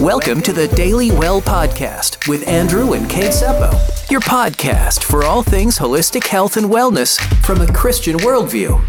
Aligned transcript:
Welcome 0.00 0.42
to 0.42 0.52
the 0.52 0.68
Daily 0.68 1.10
Well 1.10 1.40
Podcast 1.40 2.28
with 2.28 2.46
Andrew 2.46 2.92
and 2.92 3.08
Kate 3.08 3.30
Seppo, 3.30 4.10
your 4.10 4.20
podcast 4.20 5.02
for 5.02 5.24
all 5.24 5.42
things 5.42 5.78
holistic 5.78 6.26
health 6.26 6.58
and 6.58 6.66
wellness 6.66 7.18
from 7.42 7.62
a 7.62 7.72
Christian 7.72 8.18
worldview. 8.18 8.84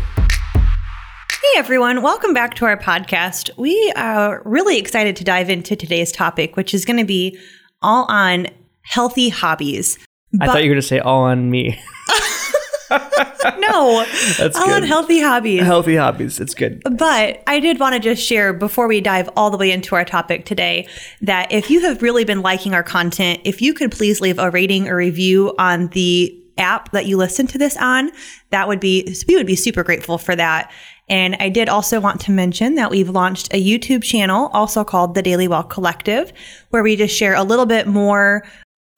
Hey 0.57 1.55
everyone, 1.55 2.01
welcome 2.01 2.33
back 2.33 2.55
to 2.55 2.65
our 2.65 2.75
podcast. 2.75 3.49
We 3.57 3.93
are 3.95 4.41
really 4.43 4.77
excited 4.77 5.15
to 5.15 5.23
dive 5.23 5.49
into 5.49 5.77
today's 5.77 6.11
topic, 6.11 6.57
which 6.57 6.73
is 6.73 6.83
going 6.83 6.97
to 6.97 7.05
be 7.05 7.39
all 7.81 8.03
on 8.09 8.47
healthy 8.81 9.29
hobbies. 9.29 9.97
I 10.41 10.47
thought 10.47 10.61
you 10.61 10.69
were 10.69 10.75
going 10.75 10.81
to 10.81 10.87
say 10.87 10.99
all 10.99 11.23
on 11.23 11.49
me. 11.49 11.79
no, 13.59 14.05
That's 14.37 14.57
all 14.57 14.69
on 14.71 14.81
good. 14.81 14.87
healthy 14.87 15.21
hobbies. 15.21 15.61
Healthy 15.61 15.95
hobbies. 15.95 16.39
It's 16.39 16.53
good. 16.53 16.81
But 16.83 17.43
I 17.47 17.59
did 17.59 17.79
want 17.79 17.93
to 17.93 17.99
just 17.99 18.23
share 18.23 18.53
before 18.53 18.87
we 18.87 19.01
dive 19.01 19.29
all 19.35 19.49
the 19.49 19.57
way 19.57 19.71
into 19.71 19.95
our 19.95 20.05
topic 20.05 20.45
today 20.45 20.87
that 21.21 21.51
if 21.51 21.69
you 21.69 21.81
have 21.81 22.01
really 22.01 22.23
been 22.23 22.41
liking 22.41 22.73
our 22.73 22.83
content, 22.83 23.41
if 23.43 23.61
you 23.61 23.73
could 23.73 23.91
please 23.91 24.21
leave 24.21 24.39
a 24.39 24.49
rating 24.51 24.87
or 24.87 24.95
review 24.95 25.53
on 25.59 25.87
the 25.89 26.33
app 26.57 26.91
that 26.91 27.05
you 27.05 27.17
listen 27.17 27.45
to 27.47 27.57
this 27.57 27.77
on, 27.77 28.11
that 28.49 28.67
would 28.67 28.79
be, 28.79 29.15
we 29.27 29.35
would 29.35 29.45
be 29.47 29.55
super 29.55 29.83
grateful 29.83 30.17
for 30.17 30.35
that. 30.35 30.71
And 31.09 31.35
I 31.39 31.49
did 31.49 31.69
also 31.69 31.99
want 32.01 32.19
to 32.21 32.31
mention 32.31 32.75
that 32.75 32.89
we've 32.89 33.09
launched 33.09 33.53
a 33.53 33.63
YouTube 33.63 34.03
channel 34.03 34.49
also 34.53 34.83
called 34.83 35.15
the 35.15 35.21
Daily 35.21 35.47
Well 35.47 35.63
Collective, 35.63 36.33
where 36.69 36.83
we 36.83 36.95
just 36.95 37.15
share 37.15 37.35
a 37.35 37.43
little 37.43 37.65
bit 37.65 37.87
more 37.87 38.43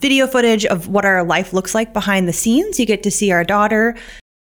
video 0.01 0.27
footage 0.27 0.65
of 0.65 0.87
what 0.87 1.05
our 1.05 1.23
life 1.23 1.53
looks 1.53 1.75
like 1.75 1.93
behind 1.93 2.27
the 2.27 2.33
scenes. 2.33 2.79
You 2.79 2.85
get 2.85 3.03
to 3.03 3.11
see 3.11 3.31
our 3.31 3.43
daughter. 3.43 3.95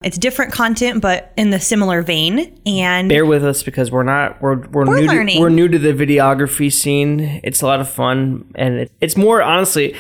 It's 0.03 0.17
different 0.17 0.51
content, 0.53 1.01
but 1.01 1.33
in 1.37 1.49
the 1.49 1.59
similar 1.59 2.03
vein. 2.03 2.55
And 2.67 3.09
Bear 3.09 3.25
with 3.25 3.43
us 3.43 3.63
because 3.63 3.89
we're 3.89 4.03
not 4.03 4.39
we're 4.41 4.57
we're, 4.67 4.85
We're 4.85 4.99
new 5.01 5.07
learning. 5.07 5.35
to 5.37 5.41
we're 5.41 5.49
new 5.49 5.67
to 5.67 5.79
the 5.79 5.93
videography 5.93 6.71
scene. 6.71 7.41
It's 7.43 7.61
a 7.61 7.65
lot 7.65 7.79
of 7.79 7.89
fun 7.89 8.51
and 8.55 8.75
it, 8.75 8.91
it's 9.01 9.17
more 9.17 9.41
honestly 9.41 9.95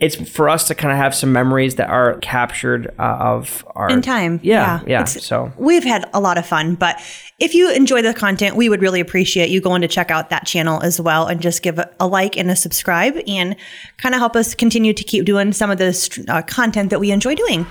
it's 0.00 0.16
for 0.16 0.48
us 0.48 0.66
to 0.68 0.74
kind 0.74 0.90
of 0.92 0.98
have 0.98 1.14
some 1.14 1.32
memories 1.32 1.74
that 1.76 1.88
are 1.90 2.14
captured 2.20 2.88
uh, 2.98 3.02
of 3.02 3.64
our 3.76 3.90
in 3.90 4.00
time. 4.02 4.40
Yeah, 4.42 4.80
yeah. 4.86 5.02
It's- 5.02 5.24
So 5.24 5.52
we've 5.58 5.84
had 5.84 6.08
a 6.14 6.20
lot 6.20 6.38
of 6.38 6.46
fun, 6.46 6.74
but 6.74 7.00
if 7.38 7.54
you 7.54 7.70
enjoy 7.72 8.02
the 8.02 8.12
content, 8.14 8.56
we 8.56 8.68
would 8.68 8.80
really 8.82 9.00
appreciate 9.00 9.50
you 9.50 9.60
going 9.60 9.82
to 9.82 9.88
check 9.88 10.10
out 10.10 10.30
that 10.30 10.46
channel 10.46 10.82
as 10.82 11.00
well 11.00 11.26
and 11.26 11.40
just 11.40 11.62
give 11.62 11.78
a, 11.78 11.90
a 12.00 12.06
like 12.06 12.36
and 12.36 12.50
a 12.50 12.56
subscribe 12.56 13.16
and 13.26 13.56
kind 13.98 14.14
of 14.14 14.18
help 14.20 14.36
us 14.36 14.54
continue 14.54 14.92
to 14.92 15.04
keep 15.04 15.24
doing 15.24 15.52
some 15.52 15.70
of 15.70 15.78
this 15.78 16.08
uh, 16.28 16.42
content 16.42 16.90
that 16.90 16.98
we 17.00 17.10
enjoy 17.10 17.34
doing. 17.34 17.66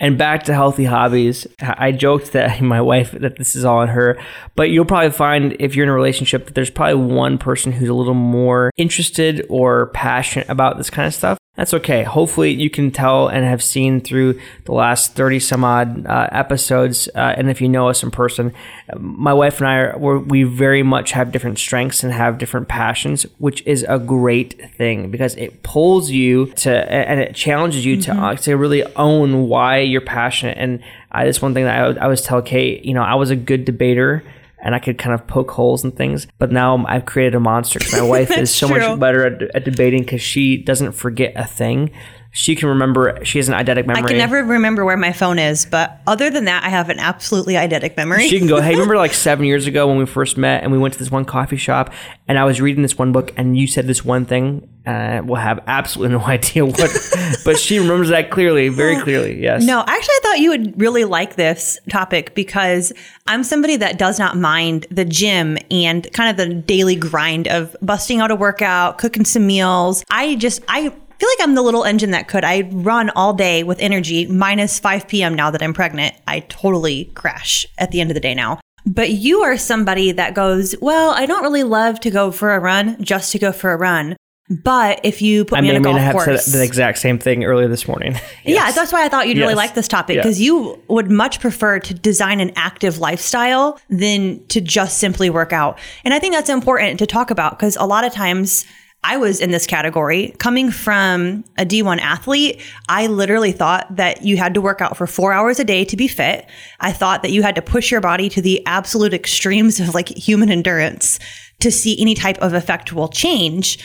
And 0.00 0.16
back 0.16 0.44
to 0.44 0.54
healthy 0.54 0.84
hobbies. 0.84 1.46
I 1.60 1.92
joked 1.92 2.32
that 2.32 2.60
my 2.62 2.80
wife 2.80 3.12
that 3.12 3.36
this 3.36 3.56
is 3.56 3.64
all 3.64 3.78
on 3.78 3.88
her, 3.88 4.18
but 4.54 4.70
you'll 4.70 4.84
probably 4.84 5.10
find 5.10 5.56
if 5.58 5.74
you're 5.74 5.84
in 5.84 5.90
a 5.90 5.94
relationship 5.94 6.46
that 6.46 6.54
there's 6.54 6.70
probably 6.70 7.02
one 7.04 7.38
person 7.38 7.72
who's 7.72 7.88
a 7.88 7.94
little 7.94 8.14
more 8.14 8.70
interested 8.76 9.44
or 9.48 9.86
passionate 9.88 10.48
about 10.48 10.76
this 10.76 10.90
kind 10.90 11.06
of 11.06 11.14
stuff. 11.14 11.37
That's 11.58 11.74
okay. 11.74 12.04
Hopefully, 12.04 12.52
you 12.52 12.70
can 12.70 12.92
tell 12.92 13.26
and 13.26 13.44
have 13.44 13.64
seen 13.64 14.00
through 14.00 14.38
the 14.64 14.72
last 14.72 15.14
30 15.14 15.40
some 15.40 15.64
odd 15.64 16.06
uh, 16.06 16.28
episodes. 16.30 17.08
Uh, 17.16 17.34
and 17.36 17.50
if 17.50 17.60
you 17.60 17.68
know 17.68 17.88
us 17.88 18.04
in 18.04 18.12
person, 18.12 18.54
my 18.96 19.32
wife 19.32 19.58
and 19.58 19.66
I 19.66 19.74
are, 19.78 19.98
we're, 19.98 20.18
we 20.18 20.44
very 20.44 20.84
much 20.84 21.10
have 21.10 21.32
different 21.32 21.58
strengths 21.58 22.04
and 22.04 22.12
have 22.12 22.38
different 22.38 22.68
passions, 22.68 23.24
which 23.38 23.66
is 23.66 23.84
a 23.88 23.98
great 23.98 24.72
thing 24.76 25.10
because 25.10 25.34
it 25.34 25.64
pulls 25.64 26.12
you 26.12 26.46
to 26.46 26.70
and 26.70 27.18
it 27.18 27.34
challenges 27.34 27.84
you 27.84 28.00
to 28.02 28.12
uh, 28.12 28.36
to 28.36 28.56
really 28.56 28.84
own 28.94 29.48
why 29.48 29.80
you're 29.80 30.00
passionate. 30.00 30.58
And 30.58 30.80
I, 31.10 31.24
that's 31.24 31.42
one 31.42 31.54
thing 31.54 31.64
that 31.64 31.76
I, 31.76 31.88
I 31.88 32.04
always 32.04 32.22
tell 32.22 32.40
Kate. 32.40 32.84
You 32.84 32.94
know, 32.94 33.02
I 33.02 33.16
was 33.16 33.30
a 33.30 33.36
good 33.36 33.64
debater. 33.64 34.22
And 34.60 34.74
I 34.74 34.80
could 34.80 34.98
kind 34.98 35.14
of 35.14 35.26
poke 35.26 35.52
holes 35.52 35.84
and 35.84 35.96
things, 35.96 36.26
but 36.38 36.50
now 36.50 36.84
I've 36.86 37.06
created 37.06 37.34
a 37.36 37.40
monster. 37.40 37.78
My 37.92 38.02
wife 38.06 38.36
is 38.36 38.52
so 38.52 38.68
true. 38.68 38.78
much 38.78 38.98
better 38.98 39.24
at, 39.24 39.54
at 39.54 39.64
debating 39.64 40.02
because 40.02 40.20
she 40.20 40.56
doesn't 40.56 40.92
forget 40.92 41.32
a 41.36 41.44
thing. 41.44 41.90
She 42.38 42.54
can 42.54 42.68
remember. 42.68 43.18
She 43.24 43.38
has 43.40 43.48
an 43.48 43.54
eidetic 43.56 43.84
memory. 43.84 44.04
I 44.04 44.06
can 44.06 44.16
never 44.16 44.44
remember 44.44 44.84
where 44.84 44.96
my 44.96 45.12
phone 45.12 45.40
is, 45.40 45.66
but 45.66 46.00
other 46.06 46.30
than 46.30 46.44
that, 46.44 46.62
I 46.62 46.68
have 46.68 46.88
an 46.88 47.00
absolutely 47.00 47.54
eidetic 47.54 47.96
memory. 47.96 48.28
She 48.28 48.38
can 48.38 48.46
go, 48.46 48.60
hey, 48.60 48.70
remember 48.74 48.96
like 48.96 49.12
seven 49.28 49.44
years 49.44 49.66
ago 49.66 49.88
when 49.88 49.96
we 49.96 50.06
first 50.06 50.36
met 50.36 50.62
and 50.62 50.70
we 50.70 50.78
went 50.78 50.94
to 50.94 51.00
this 51.00 51.10
one 51.10 51.24
coffee 51.24 51.56
shop 51.56 51.92
and 52.28 52.38
I 52.38 52.44
was 52.44 52.60
reading 52.60 52.82
this 52.82 52.96
one 52.96 53.10
book 53.10 53.32
and 53.36 53.58
you 53.58 53.66
said 53.66 53.88
this 53.88 54.04
one 54.04 54.24
thing? 54.24 54.68
Uh, 54.86 55.20
we'll 55.24 55.34
have 55.34 55.58
absolutely 55.66 56.16
no 56.16 56.24
idea 56.26 56.64
what, 56.64 56.78
but 57.44 57.58
she 57.58 57.80
remembers 57.80 58.10
that 58.10 58.30
clearly, 58.30 58.68
very 58.68 59.02
clearly. 59.02 59.42
Yes. 59.42 59.64
No, 59.64 59.80
actually, 59.80 60.14
I 60.14 60.20
thought 60.22 60.38
you 60.38 60.50
would 60.50 60.80
really 60.80 61.04
like 61.04 61.34
this 61.34 61.76
topic 61.90 62.36
because 62.36 62.92
I'm 63.26 63.42
somebody 63.42 63.74
that 63.78 63.98
does 63.98 64.20
not 64.20 64.36
mind 64.36 64.86
the 64.92 65.04
gym 65.04 65.58
and 65.72 66.06
kind 66.12 66.30
of 66.30 66.36
the 66.36 66.54
daily 66.54 66.94
grind 66.94 67.48
of 67.48 67.76
busting 67.82 68.20
out 68.20 68.30
a 68.30 68.36
workout, 68.36 68.98
cooking 68.98 69.24
some 69.24 69.44
meals. 69.44 70.04
I 70.08 70.36
just, 70.36 70.62
I 70.68 70.92
feel 71.18 71.28
like 71.28 71.48
I'm 71.48 71.54
the 71.54 71.62
little 71.62 71.84
engine 71.84 72.10
that 72.12 72.28
could. 72.28 72.44
I 72.44 72.62
run 72.72 73.10
all 73.10 73.32
day 73.34 73.62
with 73.62 73.80
energy, 73.80 74.26
minus 74.26 74.78
5 74.78 75.08
p.m. 75.08 75.34
now 75.34 75.50
that 75.50 75.62
I'm 75.62 75.74
pregnant. 75.74 76.14
I 76.26 76.40
totally 76.40 77.06
crash 77.14 77.66
at 77.78 77.90
the 77.90 78.00
end 78.00 78.10
of 78.10 78.14
the 78.14 78.20
day 78.20 78.34
now. 78.34 78.60
But 78.86 79.10
you 79.10 79.40
are 79.42 79.56
somebody 79.58 80.12
that 80.12 80.34
goes, 80.34 80.74
well, 80.80 81.10
I 81.10 81.26
don't 81.26 81.42
really 81.42 81.64
love 81.64 82.00
to 82.00 82.10
go 82.10 82.30
for 82.30 82.54
a 82.54 82.60
run 82.60 83.02
just 83.02 83.32
to 83.32 83.38
go 83.38 83.52
for 83.52 83.72
a 83.72 83.76
run. 83.76 84.16
But 84.50 85.00
if 85.04 85.20
you 85.20 85.44
put 85.44 85.58
I 85.58 85.60
me 85.60 85.68
on 85.70 85.76
a 85.76 85.80
may 85.80 85.90
not 85.90 85.98
golf 85.98 86.02
have 86.02 86.12
course, 86.14 86.46
said 86.46 86.58
the 86.58 86.64
exact 86.64 86.96
same 86.98 87.18
thing 87.18 87.44
earlier 87.44 87.68
this 87.68 87.86
morning. 87.86 88.16
yeah, 88.44 88.70
that's 88.70 88.92
why 88.92 89.04
I 89.04 89.08
thought 89.10 89.28
you'd 89.28 89.36
really 89.36 89.54
like 89.54 89.74
this 89.74 89.88
topic 89.88 90.16
Yeah. 90.16 90.22
because 90.22 90.40
you 90.40 90.82
would 90.88 91.10
much 91.10 91.38
prefer 91.40 91.78
to 91.80 91.92
design 91.92 92.40
an 92.40 92.52
active 92.56 92.98
lifestyle 92.98 93.78
than 93.90 94.42
to 94.46 94.62
just 94.62 94.98
simply 94.98 95.28
work 95.28 95.52
out. 95.52 95.78
And 96.02 96.14
I 96.14 96.18
think 96.18 96.32
that's 96.32 96.48
important 96.48 96.98
to 97.00 97.06
talk 97.06 97.30
about 97.30 97.58
because 97.58 97.76
a 97.76 97.84
lot 97.84 98.04
of 98.04 98.12
times 98.14 98.64
I 99.04 99.16
was 99.16 99.40
in 99.40 99.52
this 99.52 99.66
category 99.66 100.34
coming 100.38 100.70
from 100.70 101.44
a 101.56 101.64
D1 101.64 102.00
athlete. 102.00 102.60
I 102.88 103.06
literally 103.06 103.52
thought 103.52 103.94
that 103.94 104.22
you 104.22 104.36
had 104.36 104.54
to 104.54 104.60
work 104.60 104.80
out 104.80 104.96
for 104.96 105.06
four 105.06 105.32
hours 105.32 105.60
a 105.60 105.64
day 105.64 105.84
to 105.84 105.96
be 105.96 106.08
fit. 106.08 106.46
I 106.80 106.92
thought 106.92 107.22
that 107.22 107.30
you 107.30 107.42
had 107.42 107.54
to 107.54 107.62
push 107.62 107.92
your 107.92 108.00
body 108.00 108.28
to 108.30 108.42
the 108.42 108.64
absolute 108.66 109.14
extremes 109.14 109.78
of 109.78 109.94
like 109.94 110.08
human 110.08 110.50
endurance 110.50 111.20
to 111.60 111.70
see 111.70 112.00
any 112.00 112.14
type 112.14 112.38
of 112.38 112.54
effectual 112.54 113.08
change. 113.08 113.78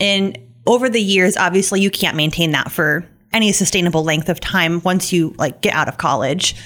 And 0.00 0.36
over 0.66 0.88
the 0.88 1.00
years, 1.00 1.36
obviously, 1.36 1.80
you 1.80 1.90
can't 1.90 2.16
maintain 2.16 2.50
that 2.50 2.72
for 2.72 3.08
any 3.32 3.52
sustainable 3.52 4.02
length 4.02 4.28
of 4.28 4.40
time 4.40 4.80
once 4.82 5.12
you 5.12 5.34
like 5.38 5.60
get 5.60 5.74
out 5.74 5.88
of 5.88 5.96
college. 5.96 6.56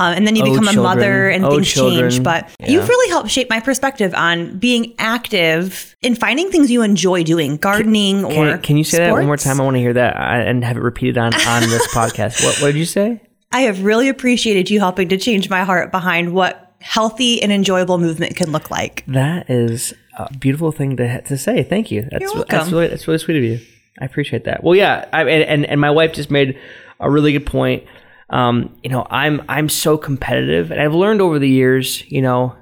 Um, 0.00 0.14
and 0.14 0.26
then 0.26 0.34
you 0.34 0.42
Oh, 0.44 0.50
become 0.50 0.66
a 0.68 0.72
mother 0.82 1.28
and 1.28 1.44
Oh, 1.44 1.50
things 1.50 1.68
change. 1.72 2.22
But 2.22 2.48
Yeah. 2.58 2.70
you've 2.70 2.88
really 2.88 3.10
helped 3.10 3.30
shape 3.30 3.50
my 3.50 3.60
perspective 3.60 4.14
on 4.14 4.56
being 4.58 4.94
active 4.98 5.94
and 6.02 6.18
finding 6.18 6.50
things 6.50 6.70
you 6.70 6.80
enjoy 6.82 7.22
doing, 7.22 7.58
gardening 7.58 8.24
or 8.24 8.32
Can, 8.32 8.62
can 8.62 8.76
you 8.78 8.84
say 8.84 8.98
that 8.98 9.12
one 9.12 9.26
more 9.26 9.36
time? 9.36 9.60
I 9.60 9.64
want 9.64 9.74
to 9.76 9.80
hear 9.80 9.92
that 9.92 10.16
and 10.16 10.64
have 10.64 10.78
it 10.78 10.82
repeated 10.82 11.18
on, 11.18 11.34
on 11.34 11.62
this 11.68 11.86
podcast. 11.94 12.42
What, 12.42 12.60
what 12.62 12.66
did 12.72 12.76
you 12.76 12.86
say? 12.86 13.20
I 13.52 13.62
have 13.62 13.82
really 13.84 14.08
appreciated 14.08 14.70
you 14.70 14.78
helping 14.78 15.08
to 15.10 15.18
change 15.18 15.50
my 15.50 15.64
heart 15.64 15.90
behind 15.92 16.32
what 16.32 16.72
healthy 16.80 17.42
and 17.42 17.52
enjoyable 17.52 17.98
movement 17.98 18.36
can 18.36 18.52
look 18.52 18.70
like. 18.70 19.04
That 19.06 19.50
is 19.50 19.92
a 20.18 20.32
beautiful 20.38 20.72
thing 20.72 20.96
to 20.96 21.20
to 21.22 21.36
say. 21.36 21.62
Thank 21.62 21.90
you. 21.90 22.08
That's 22.10 22.22
You're 22.22 22.44
that's 22.44 22.52
welcome. 22.52 22.72
really 22.72 22.88
that's 22.88 23.06
really 23.06 23.18
sweet 23.18 23.36
of 23.36 23.42
you. 23.44 23.60
I 24.00 24.06
appreciate 24.06 24.44
that. 24.44 24.64
Well, 24.64 24.74
yeah, 24.74 25.04
I, 25.12 25.22
and, 25.22 25.42
and 25.44 25.66
and 25.66 25.80
my 25.80 25.90
wife 25.90 26.14
just 26.14 26.30
made 26.30 26.58
a 27.00 27.10
really 27.10 27.32
good 27.32 27.44
point. 27.44 27.84
Um, 28.30 28.76
you 28.82 28.90
know, 28.90 29.06
I'm 29.10 29.42
I'm 29.48 29.68
so 29.68 29.98
competitive, 29.98 30.70
and 30.70 30.80
I've 30.80 30.94
learned 30.94 31.20
over 31.20 31.38
the 31.38 31.48
years. 31.48 32.08
You 32.10 32.22
know, 32.22 32.56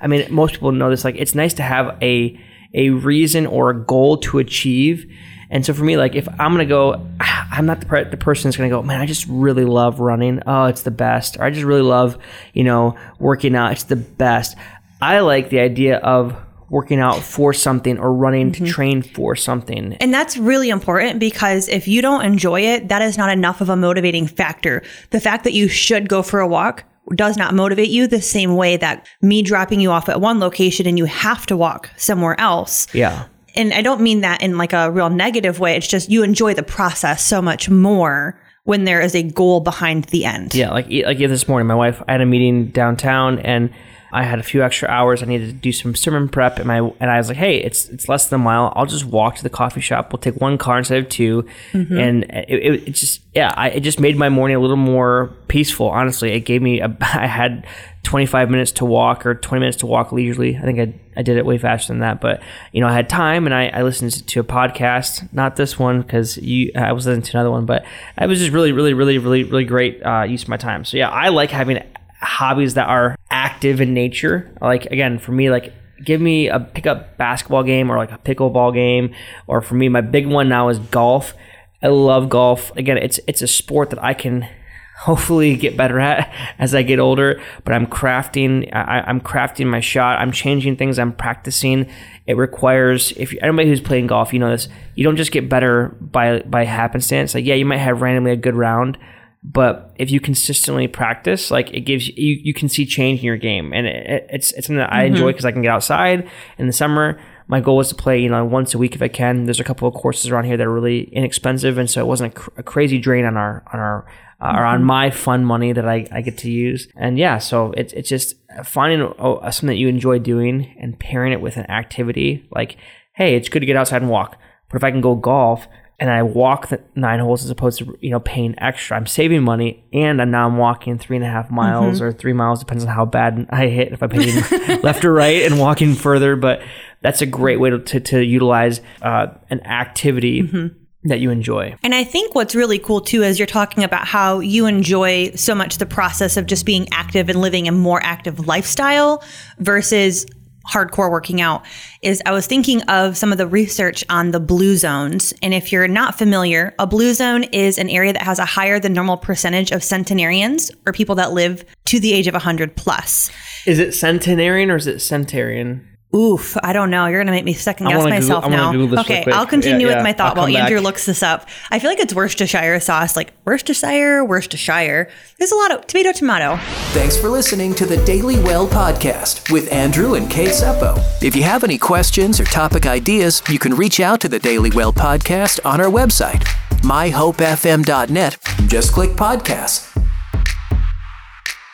I 0.00 0.06
mean, 0.06 0.26
most 0.32 0.54
people 0.54 0.72
know 0.72 0.90
this. 0.90 1.04
Like, 1.04 1.16
it's 1.16 1.34
nice 1.34 1.54
to 1.54 1.62
have 1.62 1.96
a 2.02 2.38
a 2.74 2.90
reason 2.90 3.46
or 3.46 3.70
a 3.70 3.84
goal 3.84 4.18
to 4.18 4.38
achieve. 4.38 5.10
And 5.50 5.64
so 5.64 5.72
for 5.72 5.82
me, 5.82 5.96
like 5.96 6.14
if 6.14 6.28
I'm 6.38 6.52
gonna 6.52 6.66
go, 6.66 7.06
I'm 7.20 7.66
not 7.66 7.80
the, 7.80 7.86
per- 7.86 8.04
the 8.04 8.16
person 8.16 8.48
that's 8.48 8.56
gonna 8.56 8.68
go. 8.68 8.82
Man, 8.82 9.00
I 9.00 9.06
just 9.06 9.26
really 9.28 9.64
love 9.64 10.00
running. 10.00 10.42
Oh, 10.46 10.66
it's 10.66 10.82
the 10.82 10.90
best. 10.90 11.36
Or 11.38 11.44
I 11.44 11.50
just 11.50 11.64
really 11.64 11.82
love, 11.82 12.18
you 12.52 12.64
know, 12.64 12.96
working 13.18 13.56
out. 13.56 13.72
It's 13.72 13.84
the 13.84 13.96
best. 13.96 14.56
I 15.00 15.20
like 15.20 15.48
the 15.50 15.60
idea 15.60 15.98
of 15.98 16.36
working 16.70 17.00
out 17.00 17.22
for 17.22 17.52
something 17.52 17.98
or 17.98 18.12
running 18.12 18.52
to 18.52 18.62
mm-hmm. 18.62 18.72
train 18.72 19.02
for 19.02 19.34
something. 19.34 19.94
And 19.94 20.12
that's 20.12 20.36
really 20.36 20.68
important 20.68 21.18
because 21.18 21.68
if 21.68 21.88
you 21.88 22.02
don't 22.02 22.24
enjoy 22.24 22.60
it, 22.60 22.88
that 22.88 23.02
is 23.02 23.16
not 23.16 23.30
enough 23.30 23.60
of 23.60 23.68
a 23.68 23.76
motivating 23.76 24.26
factor. 24.26 24.82
The 25.10 25.20
fact 25.20 25.44
that 25.44 25.52
you 25.52 25.68
should 25.68 26.08
go 26.08 26.22
for 26.22 26.40
a 26.40 26.46
walk 26.46 26.84
does 27.14 27.38
not 27.38 27.54
motivate 27.54 27.88
you 27.88 28.06
the 28.06 28.20
same 28.20 28.54
way 28.54 28.76
that 28.76 29.06
me 29.22 29.42
dropping 29.42 29.80
you 29.80 29.90
off 29.90 30.08
at 30.08 30.20
one 30.20 30.40
location 30.40 30.86
and 30.86 30.98
you 30.98 31.06
have 31.06 31.46
to 31.46 31.56
walk 31.56 31.90
somewhere 31.96 32.38
else. 32.38 32.86
Yeah. 32.94 33.26
And 33.54 33.72
I 33.72 33.80
don't 33.80 34.02
mean 34.02 34.20
that 34.20 34.42
in 34.42 34.58
like 34.58 34.74
a 34.74 34.90
real 34.90 35.08
negative 35.08 35.58
way. 35.58 35.76
It's 35.76 35.88
just 35.88 36.10
you 36.10 36.22
enjoy 36.22 36.54
the 36.54 36.62
process 36.62 37.22
so 37.22 37.40
much 37.40 37.70
more 37.70 38.38
when 38.64 38.84
there 38.84 39.00
is 39.00 39.14
a 39.14 39.22
goal 39.22 39.60
behind 39.60 40.04
the 40.04 40.26
end. 40.26 40.54
Yeah, 40.54 40.70
like 40.70 40.86
like 40.90 41.16
this 41.16 41.48
morning, 41.48 41.66
my 41.66 41.74
wife. 41.74 42.02
I 42.06 42.12
had 42.12 42.20
a 42.20 42.26
meeting 42.26 42.66
downtown, 42.66 43.38
and 43.38 43.72
I 44.12 44.22
had 44.22 44.38
a 44.38 44.42
few 44.42 44.62
extra 44.62 44.88
hours. 44.88 45.22
I 45.22 45.26
needed 45.26 45.46
to 45.46 45.52
do 45.52 45.72
some 45.72 45.94
sermon 45.94 46.28
prep, 46.28 46.58
and 46.58 46.66
my 46.66 46.78
and 47.00 47.10
I 47.10 47.18
was 47.18 47.28
like, 47.28 47.36
"Hey, 47.36 47.58
it's 47.58 47.88
it's 47.88 48.08
less 48.08 48.28
than 48.28 48.40
a 48.40 48.44
mile. 48.44 48.72
I'll 48.74 48.86
just 48.86 49.04
walk 49.04 49.36
to 49.36 49.42
the 49.42 49.50
coffee 49.50 49.80
shop. 49.80 50.12
We'll 50.12 50.20
take 50.20 50.36
one 50.36 50.58
car 50.58 50.78
instead 50.78 50.98
of 50.98 51.08
2 51.08 51.46
And 51.72 52.24
it, 52.24 52.48
it, 52.48 52.88
it 52.88 52.92
just 52.92 53.22
yeah, 53.34 53.52
I, 53.56 53.70
it 53.70 53.80
just 53.80 54.00
made 54.00 54.16
my 54.16 54.28
morning 54.28 54.56
a 54.56 54.60
little 54.60 54.76
more 54.76 55.34
peaceful. 55.48 55.88
Honestly, 55.88 56.32
it 56.32 56.40
gave 56.40 56.62
me 56.62 56.80
a. 56.80 56.96
I 57.00 57.26
had 57.26 57.66
25 58.04 58.50
minutes 58.50 58.72
to 58.72 58.86
walk 58.86 59.26
or 59.26 59.34
20 59.34 59.60
minutes 59.60 59.76
to 59.78 59.86
walk 59.86 60.12
leisurely. 60.12 60.56
I 60.56 60.62
think 60.62 60.78
I, 60.78 60.94
I 61.18 61.22
did 61.22 61.36
it 61.36 61.44
way 61.44 61.58
faster 61.58 61.92
than 61.92 62.00
that, 62.00 62.22
but 62.22 62.40
you 62.72 62.80
know, 62.80 62.86
I 62.86 62.94
had 62.94 63.08
time 63.08 63.44
and 63.44 63.54
I, 63.54 63.66
I 63.68 63.82
listened 63.82 64.26
to 64.26 64.40
a 64.40 64.44
podcast, 64.44 65.30
not 65.32 65.56
this 65.56 65.78
one 65.78 66.00
because 66.00 66.38
you, 66.38 66.72
I 66.74 66.92
was 66.92 67.06
listening 67.06 67.22
to 67.22 67.36
another 67.36 67.50
one, 67.50 67.66
but 67.66 67.84
it 68.18 68.26
was 68.26 68.38
just 68.38 68.52
really, 68.52 68.72
really, 68.72 68.94
really, 68.94 69.18
really, 69.18 69.44
really 69.44 69.64
great 69.64 70.02
uh, 70.02 70.22
use 70.22 70.44
of 70.44 70.48
my 70.48 70.56
time. 70.56 70.86
So 70.86 70.96
yeah, 70.96 71.10
I 71.10 71.28
like 71.28 71.50
having 71.50 71.82
hobbies 72.20 72.74
that 72.74 72.88
are 72.88 73.16
active 73.30 73.80
in 73.80 73.94
nature. 73.94 74.54
Like 74.60 74.86
again, 74.86 75.18
for 75.18 75.32
me, 75.32 75.50
like 75.50 75.72
give 76.04 76.20
me 76.20 76.48
a 76.48 76.60
pickup 76.60 77.16
basketball 77.16 77.62
game 77.62 77.90
or 77.90 77.96
like 77.96 78.12
a 78.12 78.18
pickleball 78.18 78.74
game, 78.74 79.14
or 79.46 79.60
for 79.60 79.74
me, 79.74 79.88
my 79.88 80.00
big 80.00 80.26
one 80.26 80.48
now 80.48 80.68
is 80.68 80.78
golf. 80.78 81.34
I 81.82 81.88
love 81.88 82.28
golf. 82.28 82.74
Again, 82.76 82.98
it's 82.98 83.20
it's 83.26 83.42
a 83.42 83.48
sport 83.48 83.90
that 83.90 84.02
I 84.02 84.14
can 84.14 84.48
hopefully 84.98 85.56
get 85.56 85.76
better 85.76 86.00
at 86.00 86.32
as 86.58 86.74
I 86.74 86.82
get 86.82 86.98
older. 86.98 87.40
But 87.64 87.74
I'm 87.74 87.86
crafting, 87.86 88.68
I, 88.74 89.08
am 89.08 89.20
crafting 89.20 89.66
my 89.66 89.80
shot. 89.80 90.20
I'm 90.20 90.32
changing 90.32 90.76
things. 90.76 90.98
I'm 90.98 91.12
practicing. 91.12 91.88
It 92.26 92.36
requires, 92.36 93.12
if 93.12 93.32
anybody 93.40 93.68
who's 93.68 93.80
playing 93.80 94.08
golf, 94.08 94.32
you 94.32 94.40
know 94.40 94.50
this. 94.50 94.68
You 94.96 95.04
don't 95.04 95.16
just 95.16 95.30
get 95.30 95.48
better 95.48 95.96
by 96.00 96.40
by 96.40 96.64
happenstance. 96.64 97.34
Like 97.34 97.44
yeah, 97.44 97.54
you 97.54 97.64
might 97.64 97.78
have 97.78 98.02
randomly 98.02 98.32
a 98.32 98.36
good 98.36 98.56
round, 98.56 98.98
but 99.42 99.94
if 99.96 100.10
you 100.10 100.20
consistently 100.20 100.88
practice, 100.88 101.50
like 101.50 101.72
it 101.72 101.80
gives 101.80 102.08
you, 102.08 102.40
you 102.42 102.52
can 102.52 102.68
see 102.68 102.84
change 102.84 103.20
in 103.20 103.26
your 103.26 103.36
game, 103.36 103.72
and 103.72 103.86
it, 103.86 104.26
it's 104.30 104.52
it's 104.52 104.66
something 104.66 104.78
that 104.78 104.92
I 104.92 105.04
mm-hmm. 105.04 105.14
enjoy 105.14 105.32
because 105.32 105.44
I 105.44 105.52
can 105.52 105.62
get 105.62 105.70
outside 105.70 106.28
in 106.58 106.66
the 106.66 106.72
summer 106.72 107.18
my 107.48 107.60
goal 107.60 107.78
was 107.78 107.88
to 107.88 107.94
play, 107.94 108.20
you 108.20 108.28
know, 108.28 108.44
once 108.44 108.74
a 108.74 108.78
week 108.78 108.94
if 108.94 109.00
I 109.00 109.08
can. 109.08 109.44
There's 109.44 109.58
a 109.58 109.64
couple 109.64 109.88
of 109.88 109.94
courses 109.94 110.30
around 110.30 110.44
here 110.44 110.58
that 110.58 110.66
are 110.66 110.72
really 110.72 111.04
inexpensive, 111.14 111.78
and 111.78 111.90
so 111.90 112.00
it 112.00 112.06
wasn't 112.06 112.34
a, 112.34 112.38
cr- 112.38 112.50
a 112.58 112.62
crazy 112.62 112.98
drain 112.98 113.24
on 113.24 113.38
our 113.38 113.64
on 113.72 113.80
our 113.80 114.06
uh, 114.40 114.52
or 114.54 114.64
on 114.64 114.80
mm-hmm. 114.80 114.86
my 114.86 115.10
fun 115.10 115.44
money 115.46 115.72
that 115.72 115.88
I, 115.88 116.06
I 116.12 116.20
get 116.20 116.36
to 116.38 116.50
use. 116.50 116.88
And 116.94 117.18
yeah, 117.18 117.38
so 117.38 117.72
it's 117.72 117.94
it's 117.94 118.08
just 118.08 118.36
finding 118.64 119.00
oh, 119.18 119.40
something 119.44 119.68
that 119.68 119.76
you 119.76 119.88
enjoy 119.88 120.18
doing 120.18 120.76
and 120.78 120.98
pairing 120.98 121.32
it 121.32 121.40
with 121.40 121.56
an 121.56 121.68
activity. 121.70 122.46
Like, 122.50 122.76
hey, 123.14 123.34
it's 123.34 123.48
good 123.48 123.60
to 123.60 123.66
get 123.66 123.76
outside 123.76 124.02
and 124.02 124.10
walk, 124.10 124.38
but 124.68 124.76
if 124.76 124.84
I 124.84 124.90
can 124.90 125.00
go 125.00 125.14
golf 125.14 125.66
and 126.00 126.10
I 126.10 126.22
walk 126.22 126.68
the 126.68 126.80
nine 126.94 127.18
holes 127.18 127.44
as 127.44 127.50
opposed 127.50 127.78
to 127.78 127.98
you 128.00 128.10
know 128.10 128.20
paying 128.20 128.54
extra, 128.58 128.96
I'm 128.96 129.06
saving 129.06 129.42
money, 129.42 129.84
and 129.92 130.18
now 130.30 130.46
I'm 130.46 130.56
walking 130.56 130.98
three 130.98 131.16
and 131.16 131.24
a 131.24 131.28
half 131.28 131.50
miles 131.50 131.96
mm-hmm. 131.96 132.04
or 132.04 132.12
three 132.12 132.32
miles, 132.32 132.60
depends 132.60 132.84
on 132.84 132.90
how 132.90 133.04
bad 133.04 133.46
I 133.50 133.66
hit. 133.66 133.92
If 133.92 134.02
I'm 134.02 134.10
pay 134.10 134.78
left 134.82 135.04
or 135.04 135.12
right 135.12 135.42
and 135.42 135.58
walking 135.58 135.94
further, 135.94 136.36
but 136.36 136.62
that's 137.00 137.20
a 137.20 137.26
great 137.26 137.58
way 137.58 137.70
to 137.70 137.78
to, 137.78 138.00
to 138.00 138.24
utilize 138.24 138.80
uh, 139.02 139.28
an 139.50 139.60
activity. 139.66 140.42
Mm-hmm 140.42 140.78
that 141.04 141.20
you 141.20 141.30
enjoy. 141.30 141.74
And 141.82 141.94
I 141.94 142.02
think 142.02 142.34
what's 142.34 142.54
really 142.54 142.78
cool 142.78 143.00
too 143.00 143.22
is 143.22 143.38
you're 143.38 143.46
talking 143.46 143.84
about 143.84 144.06
how 144.06 144.40
you 144.40 144.66
enjoy 144.66 145.30
so 145.36 145.54
much 145.54 145.78
the 145.78 145.86
process 145.86 146.36
of 146.36 146.46
just 146.46 146.66
being 146.66 146.88
active 146.92 147.28
and 147.28 147.40
living 147.40 147.68
a 147.68 147.72
more 147.72 148.00
active 148.02 148.46
lifestyle 148.46 149.22
versus 149.58 150.26
hardcore 150.68 151.10
working 151.10 151.40
out 151.40 151.64
is 152.02 152.22
I 152.26 152.32
was 152.32 152.46
thinking 152.46 152.82
of 152.82 153.16
some 153.16 153.32
of 153.32 153.38
the 153.38 153.46
research 153.46 154.04
on 154.08 154.30
the 154.30 154.40
blue 154.40 154.76
zones. 154.76 155.32
And 155.42 155.54
if 155.54 155.72
you're 155.72 155.88
not 155.88 156.16
familiar, 156.16 156.74
a 156.78 156.86
blue 156.86 157.14
zone 157.14 157.44
is 157.44 157.78
an 157.78 157.88
area 157.88 158.12
that 158.12 158.22
has 158.22 158.38
a 158.38 158.44
higher 158.44 158.78
than 158.78 158.92
normal 158.92 159.16
percentage 159.16 159.70
of 159.70 159.82
centenarians 159.82 160.70
or 160.86 160.92
people 160.92 161.14
that 161.16 161.32
live 161.32 161.64
to 161.86 162.00
the 162.00 162.12
age 162.12 162.26
of 162.26 162.34
100 162.34 162.76
plus. 162.76 163.30
Is 163.66 163.78
it 163.78 163.94
centenarian 163.94 164.70
or 164.70 164.76
is 164.76 164.86
it 164.86 164.96
centarian? 164.96 165.84
Oof, 166.14 166.56
I 166.62 166.72
don't 166.72 166.90
know. 166.90 167.04
You're 167.06 167.18
going 167.18 167.26
to 167.26 167.32
make 167.32 167.44
me 167.44 167.52
second 167.52 167.88
guess 167.88 168.02
myself 168.02 168.44
Google, 168.44 168.88
now. 168.88 169.00
okay, 169.02 169.24
I'll 169.30 169.46
continue 169.46 169.88
yeah, 169.88 169.96
with 169.96 170.02
my 170.02 170.14
thought 170.14 170.38
while 170.38 170.46
Andrew 170.46 170.80
looks 170.80 171.04
this 171.04 171.22
up. 171.22 171.46
I 171.70 171.78
feel 171.78 171.90
like 171.90 172.00
it's 172.00 172.14
Worcestershire 172.14 172.80
sauce, 172.80 173.14
like 173.14 173.34
Worcestershire, 173.44 174.24
Worcestershire. 174.24 175.10
There's 175.38 175.52
a 175.52 175.56
lot 175.56 175.72
of 175.72 175.86
tomato, 175.86 176.12
tomato. 176.12 176.56
Thanks 176.92 177.18
for 177.18 177.28
listening 177.28 177.74
to 177.74 177.84
the 177.84 178.02
Daily 178.06 178.36
Well 178.40 178.66
podcast 178.66 179.52
with 179.52 179.70
Andrew 179.70 180.14
and 180.14 180.30
Kate 180.30 180.48
Seppo. 180.48 180.98
If 181.22 181.36
you 181.36 181.42
have 181.42 181.62
any 181.62 181.76
questions 181.76 182.40
or 182.40 182.44
topic 182.44 182.86
ideas, 182.86 183.42
you 183.50 183.58
can 183.58 183.74
reach 183.74 184.00
out 184.00 184.18
to 184.22 184.30
the 184.30 184.38
Daily 184.38 184.70
Well 184.70 184.94
podcast 184.94 185.60
on 185.66 185.78
our 185.78 185.90
website, 185.90 186.42
myhopefm.net. 186.80 188.38
Just 188.66 188.92
click 188.92 189.10
podcasts 189.10 189.97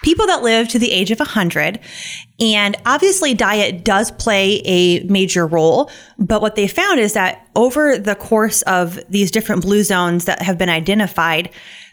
people 0.04 0.26
that 0.26 0.42
live 0.42 0.68
to 0.68 0.78
the 0.78 0.92
age 0.92 1.10
of 1.10 1.18
100. 1.18 1.80
And 2.38 2.76
obviously, 2.84 3.32
diet 3.32 3.84
does 3.84 4.10
play 4.12 4.60
a 4.66 5.02
major 5.04 5.46
role. 5.46 5.90
But 6.18 6.42
what 6.42 6.56
they 6.56 6.68
found 6.68 7.00
is 7.00 7.14
that 7.14 7.48
over 7.56 7.98
the 7.98 8.14
course 8.14 8.62
of 8.62 9.00
these 9.08 9.30
different 9.30 9.62
blue 9.62 9.82
zones 9.82 10.26
that 10.26 10.42
have 10.42 10.58
been 10.58 10.68
identified, 10.68 11.50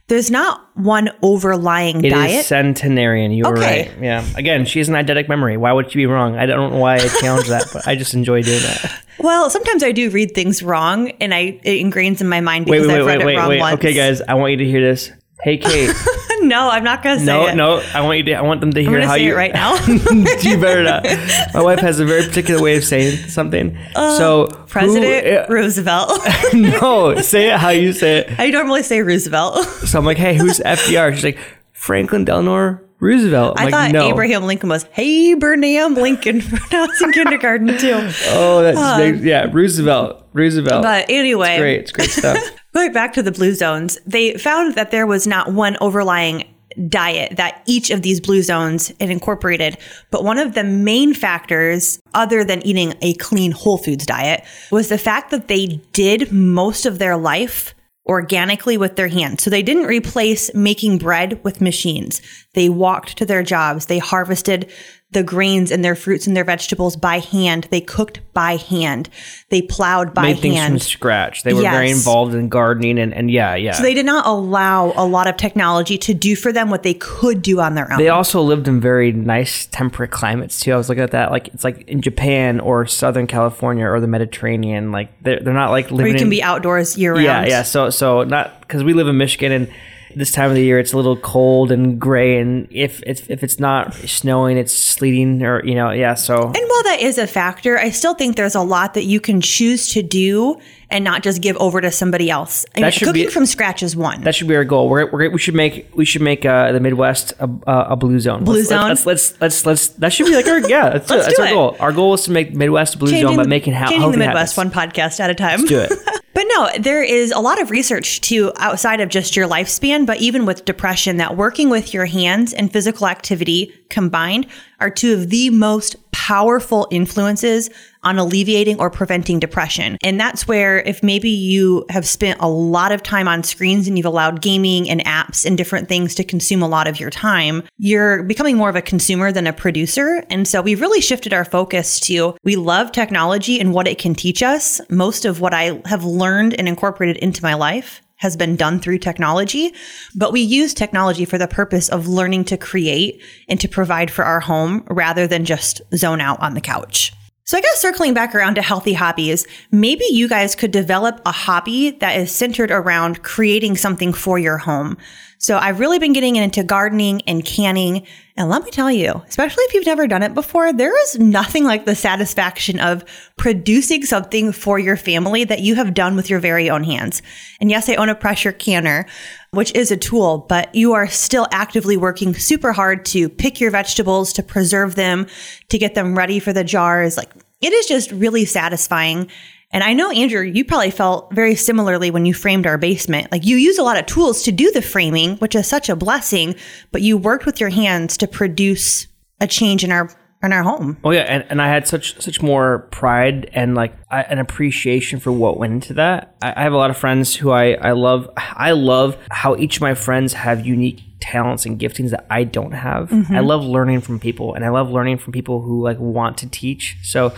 there's 0.08 0.30
not 0.30 0.70
one 0.76 1.10
overlying 1.22 2.04
it 2.04 2.10
diet. 2.10 2.32
It 2.32 2.36
is 2.40 2.48
centenarian. 2.48 3.32
You 3.32 3.46
were 3.46 3.58
okay. 3.58 3.88
right. 3.88 4.02
Yeah. 4.02 4.26
Again, 4.36 4.66
she 4.66 4.80
has 4.80 4.90
an 4.90 4.96
eidetic 4.96 5.30
memory. 5.30 5.56
Why 5.56 5.72
would 5.72 5.90
she 5.90 6.00
be 6.00 6.06
wrong? 6.06 6.36
I 6.36 6.46
don't 6.46 6.72
know 6.72 6.80
why 6.80 6.96
I 6.96 7.08
challenge 7.22 7.48
that, 7.48 7.68
but 7.72 7.88
I 7.88 7.96
just 7.96 8.14
enjoy 8.14 8.44
doing 8.44 8.62
that. 8.62 9.04
Well, 9.20 9.52
sometimes 9.52 9.84
I 9.84 9.92
do 9.92 10.10
read 10.10 10.34
things 10.34 10.64
wrong, 10.64 11.12
and 11.20 11.32
I 11.32 11.60
it 11.64 11.86
ingrains 11.86 12.22
in 12.22 12.28
my 12.28 12.42
mind 12.42 12.66
because 12.66 12.88
wait, 12.88 12.94
wait, 12.94 13.02
I've 13.02 13.06
read 13.06 13.26
wait, 13.26 13.34
it 13.36 13.38
wrong 13.38 13.50
wait. 13.50 13.60
once. 13.60 13.74
Okay, 13.76 13.94
guys, 13.94 14.20
I 14.22 14.34
want 14.34 14.52
you 14.52 14.58
to 14.58 14.66
hear 14.66 14.82
this. 14.82 15.12
Hey, 15.44 15.58
Kate. 15.58 15.90
no, 16.42 16.70
I'm 16.70 16.84
not 16.84 17.02
gonna 17.02 17.20
say 17.20 17.26
no, 17.26 17.48
it. 17.48 17.56
No, 17.56 17.78
no. 17.78 17.84
I 17.96 18.02
want 18.02 18.20
you 18.20 18.24
to. 18.26 18.34
I 18.34 18.42
want 18.42 18.62
them 18.62 18.72
to 18.74 18.84
hear 18.84 19.02
how 19.02 19.16
you 19.16 19.36
right 19.36 19.52
now. 19.52 19.74
you 19.88 20.60
better 20.60 20.84
not. 20.84 21.04
My 21.54 21.62
wife 21.64 21.80
has 21.80 22.00
a 22.00 22.06
very 22.06 22.24
particular 22.28 22.62
way 22.62 22.78
of 22.78 22.84
saying 22.84 23.18
something. 23.30 23.76
Uh, 23.96 24.18
so 24.18 24.48
President 24.68 25.26
who, 25.26 25.36
uh, 25.36 25.46
Roosevelt. 25.50 26.12
no, 26.54 27.20
say 27.22 27.52
it 27.52 27.58
how 27.58 27.70
you 27.70 27.92
say 27.92 28.20
it. 28.20 28.40
I 28.40 28.52
normally 28.52 28.84
say 28.84 29.02
Roosevelt. 29.02 29.66
so 29.66 29.98
I'm 29.98 30.06
like, 30.06 30.18
hey, 30.18 30.36
who's 30.36 30.60
FDR? 30.60 31.14
She's 31.16 31.24
like 31.24 31.40
Franklin 31.72 32.24
Delano 32.24 32.80
Roosevelt. 33.00 33.56
I'm 33.58 33.62
i 33.62 33.64
like, 33.66 33.74
thought 33.74 33.92
no. 33.92 34.10
Abraham 34.10 34.44
Lincoln 34.44 34.70
was 34.70 34.84
Hey 34.92 35.32
Abraham 35.32 35.96
Lincoln 35.96 36.42
when 36.42 36.62
I 36.72 36.86
was 36.86 37.02
in 37.02 37.12
kindergarten 37.14 37.76
too. 37.80 38.10
Oh, 38.28 38.62
that's 38.62 38.78
um, 38.78 39.26
yeah, 39.26 39.50
Roosevelt. 39.52 40.24
Roosevelt. 40.34 40.84
But 40.84 41.10
anyway, 41.10 41.54
it's 41.54 41.60
great. 41.60 41.80
It's 41.80 41.92
great 41.92 42.10
stuff. 42.12 42.38
Going 42.74 42.94
back 42.94 43.14
to 43.14 43.24
the 43.24 43.32
blue 43.32 43.54
zones, 43.54 44.00
they 44.06 44.36
found 44.36 44.76
that 44.76 44.92
there 44.92 45.06
was 45.06 45.28
not 45.28 45.52
one 45.52 45.78
overlying 45.82 46.46
diet 46.88 47.36
that 47.36 47.62
each 47.66 47.90
of 47.90 48.02
these 48.02 48.22
blue 48.22 48.42
zones 48.42 48.92
incorporated. 48.92 49.78
But 50.10 50.24
one 50.24 50.38
of 50.38 50.54
the 50.54 50.64
main 50.64 51.14
factors, 51.14 52.00
other 52.14 52.46
than 52.46 52.66
eating 52.66 52.94
a 53.02 53.14
clean 53.16 53.52
whole 53.52 53.78
foods 53.78 54.06
diet, 54.06 54.46
was 54.72 54.88
the 54.88 54.98
fact 54.98 55.32
that 55.32 55.50
they 55.50 55.68
did 55.92 56.32
most 56.32 56.86
of 56.86 56.98
their 56.98 57.18
life 57.18 57.76
organically 58.08 58.78
with 58.78 58.96
their 58.96 59.08
hands. 59.10 59.44
So 59.44 59.50
they 59.50 59.62
didn't 59.62 59.86
replace 59.86 60.54
making 60.54 60.98
bread 60.98 61.44
with 61.44 61.62
machines. 61.62 62.22
They 62.54 62.70
walked 62.70 63.18
to 63.18 63.26
their 63.26 63.44
jobs. 63.44 63.86
They 63.86 64.00
harvested 64.00 64.72
the 65.12 65.24
grains 65.24 65.72
and 65.72 65.84
their 65.84 65.96
fruits 65.96 66.26
and 66.26 66.38
their 66.38 66.46
vegetables 66.46 66.96
by 66.96 67.20
hand. 67.20 67.68
They 67.70 67.82
cooked 67.82 68.22
by 68.34 68.56
hand. 68.56 69.10
They 69.50 69.62
plowed 69.62 70.14
by 70.14 70.22
Made 70.22 70.30
hand. 70.38 70.42
things 70.42 70.66
from 70.66 70.80
scratch. 70.80 71.44
They 71.44 71.54
were 71.54 71.62
yes. 71.62 71.74
very 71.74 71.92
involved 71.92 72.34
in 72.34 72.48
gardening 72.48 72.98
and, 72.98 73.14
and 73.14 73.30
yeah, 73.30 73.56
yeah. 73.56 73.74
So 73.74 73.84
they 73.84 73.94
did 73.94 74.06
not 74.06 74.26
allow 74.26 74.94
a 74.96 75.06
lot 75.06 75.28
of 75.28 75.36
technology 75.36 75.98
to 76.00 76.14
do 76.14 76.38
for 76.38 76.54
them 76.54 76.70
what 76.70 76.84
they 76.84 76.94
could 76.94 77.42
do 77.42 77.60
on 77.60 77.76
their 77.76 77.92
own. 77.92 77.98
They 77.98 78.08
also 78.08 78.42
lived 78.42 78.70
in 78.70 78.80
very 78.80 79.12
nice 79.12 79.66
temperate 79.66 80.12
climates 80.12 80.62
too. 80.62 80.72
I 80.72 80.78
was 80.78 80.88
looking 80.88 81.04
at 81.04 81.12
that. 81.12 81.30
Like 81.30 81.50
it's 81.50 81.66
like 81.66 81.82
in 81.90 82.02
Japan 82.02 82.62
or 82.62 82.86
Southern 82.86 83.28
California 83.28 83.86
or 83.86 84.00
the 84.00 84.08
Mediterranean. 84.08 84.94
Like 84.94 85.12
they're, 85.24 85.42
they're 85.42 85.54
not 85.54 85.72
like 85.72 85.92
living. 85.92 85.98
Where 85.98 86.08
you 86.08 86.14
can 86.14 86.28
in, 86.28 86.30
be 86.30 86.42
outdoors 86.42 86.98
year 86.98 87.14
round. 87.14 87.26
Yeah, 87.26 87.46
yeah. 87.46 87.64
So 87.64 87.90
so 87.90 88.24
not 88.24 88.62
because 88.62 88.82
we 88.82 88.94
live 88.94 89.10
in 89.10 89.18
Michigan 89.18 89.52
and 89.52 89.74
this 90.16 90.32
time 90.32 90.50
of 90.50 90.56
the 90.56 90.64
year 90.64 90.80
it's 90.80 90.94
a 90.94 90.96
little 90.96 91.18
cold 91.18 91.72
and 91.72 92.00
gray 92.00 92.40
and 92.40 92.68
if 92.72 93.02
it's 93.06 93.22
if 93.30 93.44
it's 93.44 93.60
not 93.60 93.94
snowing 93.94 94.58
it's 94.58 94.74
sleeting 94.74 95.44
or 95.44 95.64
you 95.66 95.76
know 95.76 95.92
yeah 95.92 96.14
so 96.14 96.36
and 96.36 96.54
while 96.54 96.84
that 96.84 96.98
is 97.02 97.18
a 97.18 97.28
factor 97.28 97.78
i 97.78 97.90
still 97.90 98.14
think 98.14 98.36
there's 98.36 98.56
a 98.56 98.62
lot 98.62 98.94
that 98.94 99.04
you 99.04 99.20
can 99.20 99.42
choose 99.42 99.94
to 99.94 100.02
do 100.02 100.60
and 100.92 101.04
not 101.04 101.24
just 101.24 101.42
give 101.42 101.56
over 101.58 101.82
to 101.82 101.90
somebody 101.90 102.30
else. 102.30 102.66
I 102.76 102.82
mean, 102.82 102.92
cooking 102.92 103.14
be, 103.14 103.28
from 103.28 103.46
scratch 103.46 103.82
is 103.82 103.96
one. 103.96 104.22
That 104.22 104.36
should 104.36 104.48
be 104.48 104.56
our 104.56 104.66
goal. 104.66 104.90
We're, 104.90 105.10
we're 105.10 105.32
we 105.32 105.40
should 105.40 105.56
make 105.56 105.90
we 105.96 106.06
should 106.06 106.22
make 106.22 106.46
uh, 106.46 106.74
the 106.74 106.80
Midwest 106.80 107.34
a, 107.40 107.50
a, 107.66 107.96
blue 107.96 108.20
zone. 108.20 108.44
Blue 108.44 108.58
let's, 108.58 108.70
zone. 108.70 108.90
Let's, 108.90 109.06
let's 109.06 109.42
let's 109.42 109.66
let's 109.66 109.88
that 109.88 110.14
should 110.14 110.28
be 110.28 110.36
like 110.36 110.48
our 110.48 110.60
yeah. 110.70 110.90
That's, 110.90 111.10
let's 111.10 111.26
that's 111.28 111.40
our 111.40 111.48
it. 111.48 111.54
goal. 111.54 111.78
Our 111.80 111.94
goal 111.94 112.14
is 112.14 112.24
to 112.26 112.32
make 112.32 112.54
Midwest 112.54 112.96
a 112.96 112.98
blue 112.98 113.10
changing, 113.10 113.30
zone 113.30 113.38
by 113.38 113.46
making 113.46 113.74
ha- 113.74 113.90
changing 113.90 114.12
the 114.12 114.18
Midwest 114.18 114.56
habits. 114.56 114.58
one 114.58 114.90
podcast 114.90 115.20
at 115.20 115.30
a 115.30 115.36
time. 115.36 115.62
Let's 115.62 115.70
do 115.70 115.80
it. 115.80 115.92
But 116.34 116.46
no, 116.48 116.70
there 116.80 117.04
is 117.04 117.32
a 117.32 117.40
lot 117.40 117.62
of 117.62 117.72
research 117.72 118.22
too 118.22 118.54
outside 118.58 119.02
of 119.02 119.10
just 119.10 119.36
your 119.36 119.48
lifespan, 119.48 120.06
but 120.06 120.22
even 120.22 120.46
with 120.46 120.66
depression, 120.66 121.18
that 121.18 121.36
working 121.36 121.70
with 121.70 121.94
your 121.94 122.06
hands 122.06 122.54
and 122.54 122.72
physical 122.72 123.08
activity 123.08 123.74
combined 123.90 124.48
are 124.80 124.90
two 124.90 125.14
of 125.14 125.30
the 125.30 125.50
most 125.50 125.96
powerful 126.12 126.88
influences 126.92 127.70
on 128.04 128.18
alleviating 128.18 128.80
or 128.80 128.90
preventing 128.90 129.40
depression. 129.40 129.98
And 130.04 130.20
that's 130.20 130.48
where 130.48 130.80
if 130.80 131.04
maybe 131.04 131.30
you 131.30 131.86
have 131.90 132.08
spent 132.08 132.40
a 132.40 132.50
lot 132.50 132.92
of 132.92 133.04
time 133.04 133.28
on 133.28 133.44
screens 133.44 133.88
and 133.88 133.98
you've 133.98 134.06
allowed 134.06 134.42
gaming 134.42 134.90
and 134.90 135.04
apps 135.06 135.46
and 135.46 135.58
different 135.58 135.88
things 135.88 136.16
to 136.16 136.24
consume 136.24 136.62
a 136.62 136.68
lot 136.68 136.88
of 136.88 137.00
your 137.00 137.10
time, 137.10 137.64
you're 137.78 138.24
becoming 138.24 138.58
more 138.58 138.70
of 138.70 138.76
a 138.76 138.82
consumer 138.82 139.32
than 139.32 139.48
a 139.48 139.54
producer. 139.54 140.24
And 140.30 140.48
so 140.48 140.62
we've 140.62 140.82
really 140.82 141.02
shifted 141.02 141.34
our 141.34 141.46
focus 141.46 142.00
to 142.02 142.36
we 142.44 142.56
love 142.56 142.92
technology 142.92 143.60
and 143.60 143.74
what 143.74 143.88
it 143.88 143.98
can 143.98 144.16
teach 144.16 144.42
us. 144.42 144.82
Most 144.90 145.26
of 145.26 145.40
what 145.40 145.54
I 145.54 145.82
have 145.86 146.04
learned 146.04 146.56
and 146.56 146.68
incorporated 146.68 147.18
into 147.18 147.44
my 147.44 147.54
life 147.54 148.02
has 148.18 148.38
been 148.38 148.56
done 148.56 148.80
through 148.80 149.00
technology, 149.00 149.74
but 150.16 150.32
we 150.32 150.42
use 150.42 150.76
technology 150.76 151.26
for 151.26 151.40
the 151.40 151.48
purpose 151.48 151.90
of 151.90 152.08
learning 152.08 152.46
to 152.46 152.56
create 152.56 153.20
and 153.50 153.60
to 153.60 153.68
provide 153.68 154.12
for 154.12 154.24
our 154.24 154.40
home 154.40 154.86
rather 154.92 155.26
than 155.26 155.44
just 155.44 155.82
zone 155.96 156.22
out 156.22 156.40
on 156.40 156.54
the 156.54 156.62
couch. 156.62 157.14
So 157.52 157.58
I 157.58 157.62
guess 157.62 157.82
circling 157.82 158.14
back 158.14 158.34
around 158.34 158.56
to 158.56 158.62
healthy 158.62 158.94
hobbies, 158.94 159.46
maybe 159.72 160.06
you 160.10 160.30
guys 160.30 160.56
could 160.56 160.72
develop 160.72 161.20
a 161.26 161.34
hobby 161.34 161.90
that 161.90 162.18
is 162.18 162.32
centered 162.32 162.72
around 162.72 163.24
creating 163.24 163.76
something 163.76 164.14
for 164.14 164.40
your 164.40 164.58
home. 164.58 164.98
So 165.38 165.58
I've 165.58 165.80
really 165.80 165.98
been 165.98 166.14
getting 166.14 166.36
into 166.36 166.64
gardening 166.64 167.24
and 167.24 167.44
canning. 167.44 168.06
And 168.38 168.48
let 168.48 168.64
me 168.64 168.70
tell 168.70 168.92
you, 168.92 169.24
especially 169.28 169.64
if 169.64 169.74
you've 169.74 169.88
never 169.88 170.08
done 170.08 170.22
it 170.22 170.36
before, 170.36 170.72
there 170.72 170.98
is 171.04 171.18
nothing 171.18 171.64
like 171.66 171.86
the 171.86 171.96
satisfaction 171.96 172.80
of 172.80 173.04
producing 173.38 174.06
something 174.06 174.52
for 174.52 174.78
your 174.78 174.96
family 174.96 175.44
that 175.44 175.62
you 175.62 175.74
have 175.76 175.96
done 175.96 176.16
with 176.16 176.30
your 176.30 176.40
very 176.40 176.70
own 176.70 176.84
hands. 176.84 177.24
And 177.60 177.72
yes, 177.72 177.90
I 177.90 177.96
own 177.96 178.08
a 178.08 178.16
pressure 178.16 178.52
canner, 178.52 179.08
which 179.50 179.74
is 179.74 179.92
a 179.92 179.98
tool, 179.98 180.46
but 180.48 180.74
you 180.76 180.94
are 180.94 181.08
still 181.08 181.48
actively 181.52 181.98
working 181.98 182.36
super 182.36 182.72
hard 182.72 183.04
to 183.06 183.28
pick 183.28 183.60
your 183.60 183.72
vegetables, 183.72 184.32
to 184.34 184.44
preserve 184.44 184.94
them, 184.94 185.26
to 185.70 185.80
get 185.80 185.96
them 185.96 186.16
ready 186.16 186.40
for 186.40 186.54
the 186.54 186.64
jars. 186.64 187.18
Like 187.18 187.32
it 187.62 187.74
is 187.74 187.86
just 187.86 188.12
really 188.12 188.46
satisfying. 188.46 189.30
And 189.72 189.84
I 189.84 189.94
know, 189.94 190.12
Andrew, 190.12 190.42
you 190.42 190.66
probably 190.66 190.92
felt 190.92 191.34
very 191.34 191.56
similarly 191.56 192.12
when 192.12 192.26
you 192.26 192.34
framed 192.34 192.68
our 192.68 192.78
basement. 192.78 193.32
Like 193.32 193.46
you 193.46 193.56
use 193.56 193.78
a 193.78 193.84
lot 193.84 193.98
of 193.98 194.06
tools 194.06 194.44
to 194.44 194.52
do 194.52 194.70
the 194.72 194.82
framing, 194.82 195.38
which 195.38 195.56
is 195.56 195.68
such 195.68 195.88
a 195.88 195.96
blessing, 195.96 196.56
but 196.92 197.02
you 197.02 197.18
worked 197.18 197.46
with 197.46 197.62
your 197.62 197.70
hands 197.70 198.18
to 198.18 198.28
produce 198.28 199.08
a 199.40 199.48
change 199.48 199.84
in 199.84 199.92
our 199.92 200.10
in 200.44 200.52
our 200.52 200.64
home. 200.64 200.98
Oh 201.04 201.12
yeah, 201.12 201.22
and, 201.22 201.46
and 201.50 201.62
I 201.62 201.68
had 201.68 201.88
such 201.88 202.20
such 202.20 202.42
more 202.42 202.88
pride 202.92 203.50
and 203.54 203.76
like 203.76 203.94
I, 204.10 204.24
an 204.24 204.40
appreciation 204.40 205.20
for 205.20 205.32
what 205.32 205.58
went 205.58 205.74
into 205.74 205.94
that. 205.94 206.36
I, 206.42 206.54
I 206.58 206.64
have 206.64 206.74
a 206.74 206.78
lot 206.78 206.90
of 206.90 206.98
friends 206.98 207.36
who 207.36 207.52
I 207.52 207.74
I 207.74 207.92
love. 207.92 208.30
I 208.38 208.72
love 208.72 209.18
how 209.30 209.56
each 209.56 209.78
of 209.78 209.82
my 209.82 209.94
friends 209.94 210.34
have 210.34 210.66
unique 210.66 211.02
talents 211.22 211.66
and 211.66 211.80
giftings 211.80 212.10
that 212.10 212.26
I 212.30 212.44
don't 212.44 212.74
have. 212.74 213.10
Mm-hmm. 213.10 213.34
I 213.34 213.40
love 213.40 213.64
learning 213.64 214.02
from 214.02 214.20
people 214.20 214.56
and 214.56 214.66
I 214.66 214.70
love 214.70 214.92
learning 214.92 215.20
from 215.20 215.32
people 215.32 215.62
who 215.62 215.82
like 215.82 216.00
want 216.00 216.40
to 216.40 216.50
teach. 216.50 216.98
So 217.04 217.34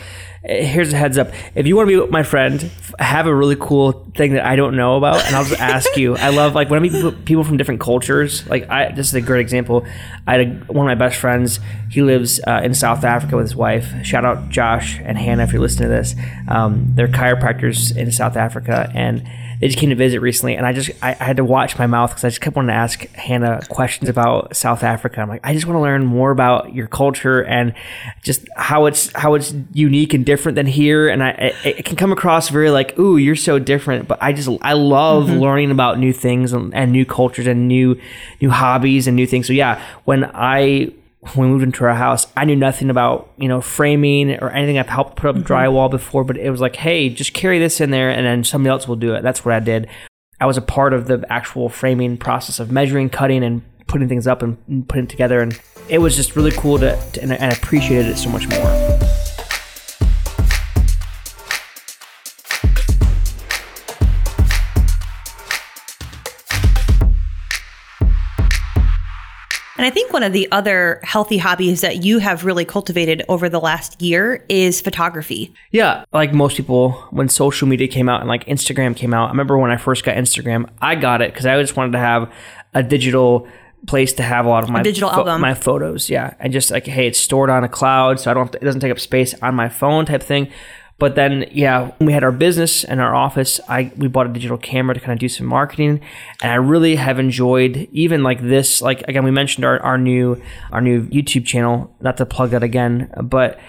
eh, 0.46 0.64
here's 0.64 0.92
a 0.94 0.98
heads 0.98 1.18
up. 1.18 1.30
If 1.54 1.68
you 1.68 1.76
want 1.76 1.90
to 1.90 2.06
be 2.06 2.12
my 2.12 2.24
friend, 2.24 2.72
have 2.98 3.28
a 3.28 3.36
really 3.36 3.58
cool 3.60 3.92
thing 4.16 4.34
that 4.34 4.46
I 4.46 4.56
don't 4.56 4.76
know 4.76 4.96
about 4.96 5.24
and 5.26 5.36
I'll 5.36 5.44
just 5.44 5.60
ask 5.76 5.96
you. 5.98 6.16
I 6.16 6.30
love 6.30 6.56
like 6.56 6.70
when 6.70 6.80
I 6.80 6.82
meet 6.82 7.26
people 7.26 7.44
from 7.44 7.58
different 7.58 7.82
cultures, 7.82 8.48
like 8.48 8.68
I, 8.70 8.92
this 8.92 9.08
is 9.10 9.14
a 9.14 9.22
great 9.22 9.42
example. 9.42 9.86
I 10.26 10.38
had 10.38 10.42
a, 10.42 10.74
one 10.74 10.90
of 10.90 10.98
my 10.98 11.06
best 11.08 11.20
friends, 11.20 11.60
he 11.92 12.02
lives 12.02 12.40
uh, 12.48 12.62
in 12.64 12.74
South 12.74 13.04
Africa 13.04 13.36
with 13.36 13.46
his 13.46 13.56
wife. 13.56 13.94
Shout 14.04 14.26
out 14.26 14.50
Josh 14.50 15.00
and 15.04 15.18
Hannah 15.18 15.44
if 15.44 15.52
you're 15.52 15.62
listening 15.62 15.90
to 15.90 15.96
this. 15.96 16.16
Um, 16.48 16.94
they're 16.96 17.08
chiropractors 17.08 17.96
in 17.96 18.12
South 18.12 18.38
Africa 18.38 18.90
and 18.96 19.28
they 19.60 19.68
just 19.68 19.80
came 19.80 19.90
to 19.90 19.96
visit 19.96 20.20
recently, 20.20 20.56
and 20.56 20.66
I 20.66 20.74
just 20.74 20.92
I, 21.02 21.12
I 21.20 21.24
had 21.24 21.38
to 21.38 21.44
watch 21.44 21.78
my 21.78 21.88
mouth 21.88 22.12
because 22.12 22.24
I 22.24 22.30
just 22.30 22.42
kept 22.42 22.56
wanting 22.56 22.70
to 22.70 22.76
ask 22.76 23.08
Hannah 23.14 23.62
questions 23.70 24.10
about 24.10 24.56
South 24.56 24.84
Africa. 24.84 25.22
I'm 25.22 25.30
like, 25.30 25.42
I 25.44 25.54
just 25.54 25.66
want 25.66 25.78
to 25.78 25.82
learn 25.82 26.06
more 26.06 26.32
about 26.32 26.74
your 26.74 26.88
culture 26.88 27.44
and 27.44 27.74
just 28.22 28.46
how 28.56 28.86
it's 28.86 29.12
how 29.14 29.36
it's 29.36 29.54
unique 29.74 30.14
and 30.14 30.26
different 30.26 30.56
than 30.56 30.66
here. 30.66 31.08
And 31.08 31.24
I 31.24 31.30
it, 31.30 31.78
it 31.78 31.86
can 31.86 31.96
come 31.96 32.12
across 32.12 32.50
very 32.50 32.70
like, 32.70 32.98
ooh, 33.00 33.18
you're 33.18 33.36
so 33.36 33.60
different. 33.60 34.08
But 34.08 34.20
I 34.22 34.34
just 34.34 34.50
I 34.62 34.74
love 34.74 35.26
mm-hmm. 35.26 35.40
learning 35.40 35.72
about 35.72 36.00
new 36.00 36.14
things 36.14 36.54
and, 36.54 36.74
and 36.74 36.92
new 36.92 37.06
cultures 37.06 37.48
and 37.48 37.68
new 37.68 38.00
new 38.42 38.50
hobbies 38.50 39.08
and 39.08 39.16
new 39.16 39.28
things. 39.28 39.48
So 39.48 39.54
yeah, 39.54 39.84
when 40.06 40.30
I 40.34 40.94
when 41.34 41.48
we 41.48 41.54
moved 41.54 41.64
into 41.64 41.86
our 41.86 41.94
house, 41.94 42.28
I 42.36 42.46
knew 42.46 42.56
nothing 42.56 42.90
about, 42.90 43.32
you 43.38 43.48
know, 43.48 43.62
framing 43.62 44.32
or 44.40 44.52
anything. 44.52 44.78
I've 44.78 44.90
helped 44.90 45.16
put 45.16 45.30
up 45.30 45.36
mm-hmm. 45.36 45.52
drywall 45.52 45.90
before, 45.90 46.24
but 46.24 46.38
it 46.38 46.50
was 46.50 46.62
like, 46.62 46.76
hey, 46.76 47.10
just 47.10 47.34
carry 47.34 47.60
this 47.60 47.80
in 47.80 47.92
there 47.92 48.10
and 48.10 48.26
then 48.26 48.44
somebody 48.44 48.72
else 48.72 48.88
will 48.88 48.96
do 48.96 49.14
it. 49.16 49.22
That's 49.24 49.46
what 49.46 49.54
I 49.54 49.60
did. 49.60 49.88
I 50.40 50.46
was 50.46 50.58
a 50.58 50.62
part 50.62 50.94
of 50.94 51.08
the 51.08 51.26
actual 51.30 51.70
framing 51.70 52.18
process 52.18 52.60
of 52.60 52.72
measuring, 52.72 53.10
cutting, 53.10 53.44
and 53.44 53.62
putting 53.88 54.10
things 54.10 54.28
up 54.28 54.42
and 54.42 54.88
putting 54.88 55.08
together. 55.08 55.40
And 55.40 55.60
it 55.88 56.00
was 56.00 56.16
just 56.16 56.36
really 56.36 56.52
cool 56.52 56.78
to, 56.80 57.00
to 57.14 57.22
and 57.22 57.32
I 57.32 57.50
appreciated 57.50 58.12
it 58.12 58.18
so 58.18 58.30
much 58.30 58.48
more. 58.50 59.03
And 69.84 69.92
I 69.92 69.94
think 69.94 70.14
one 70.14 70.24
of 70.24 70.32
the 70.32 70.50
other 70.50 71.02
healthy 71.04 71.38
hobbies 71.38 71.82
that 71.82 72.06
you 72.06 72.20
have 72.20 72.46
really 72.46 72.64
cultivated 72.64 73.22
over 73.28 73.50
the 73.50 73.60
last 73.60 74.02
year 74.02 74.46
is 74.48 74.80
photography. 74.80 75.54
Yeah, 75.72 76.06
like 76.14 76.34
most 76.34 76.56
people, 76.56 76.94
when 77.12 77.28
social 77.28 77.68
media 77.68 77.90
came 77.90 78.08
out 78.08 78.22
and 78.22 78.30
like 78.30 78.46
Instagram 78.46 78.96
came 78.96 79.14
out, 79.14 79.26
I 79.26 79.32
remember 79.32 79.58
when 79.58 79.72
I 79.72 79.76
first 79.76 80.06
got 80.06 80.16
Instagram, 80.16 80.70
I 80.82 80.96
got 80.96 81.22
it 81.22 81.34
because 81.34 81.46
I 81.46 81.62
just 81.62 81.76
wanted 81.76 81.92
to 81.92 81.98
have 81.98 82.32
a 82.74 82.82
digital 82.82 83.46
place 83.86 84.14
to 84.14 84.24
have 84.24 84.46
a 84.46 84.48
lot 84.48 84.64
of 84.64 84.70
my 84.70 84.80
a 84.80 84.84
digital 84.84 85.10
fo- 85.10 85.18
album. 85.18 85.42
my 85.42 85.54
photos. 85.54 86.10
Yeah, 86.10 86.34
and 86.40 86.54
just 86.54 86.72
like 86.72 86.86
hey, 86.86 87.08
it's 87.08 87.20
stored 87.20 87.50
on 87.50 87.66
a 87.66 87.70
cloud, 87.70 88.22
so 88.22 88.32
I 88.32 88.34
don't 88.34 88.56
it 88.56 88.64
doesn't 88.64 88.80
take 88.80 88.94
up 88.94 89.02
space 89.02 89.36
on 89.42 89.54
my 89.54 89.68
phone 89.68 90.06
type 90.06 90.24
thing. 90.24 90.50
But 91.00 91.16
then, 91.16 91.46
yeah, 91.52 91.92
we 92.00 92.14
had 92.14 92.24
our 92.24 92.32
business 92.32 92.84
and 92.84 93.02
our 93.02 93.16
office, 93.16 93.60
I 93.68 93.92
we 93.98 94.08
bought 94.08 94.28
a 94.28 94.34
digital 94.34 94.58
camera 94.58 94.94
to 94.94 95.02
kind 95.02 95.14
of 95.14 95.20
do 95.20 95.28
some 95.28 95.48
marketing, 95.48 96.02
and 96.42 96.52
I 96.52 96.56
really 96.56 96.96
have 96.96 97.20
enjoyed 97.20 97.90
even 97.92 98.24
like 98.24 98.42
this. 98.42 98.82
Like 98.82 99.02
again, 99.08 99.24
we 99.24 99.32
mentioned 99.32 99.66
our, 99.66 99.80
our 99.82 99.98
new 99.98 100.42
our 100.72 100.82
new 100.82 101.04
YouTube 101.08 101.46
channel. 101.46 101.96
Not 102.00 102.18
to 102.18 102.26
plug 102.26 102.52
that 102.52 102.64
again, 102.64 103.12
but 103.22 103.60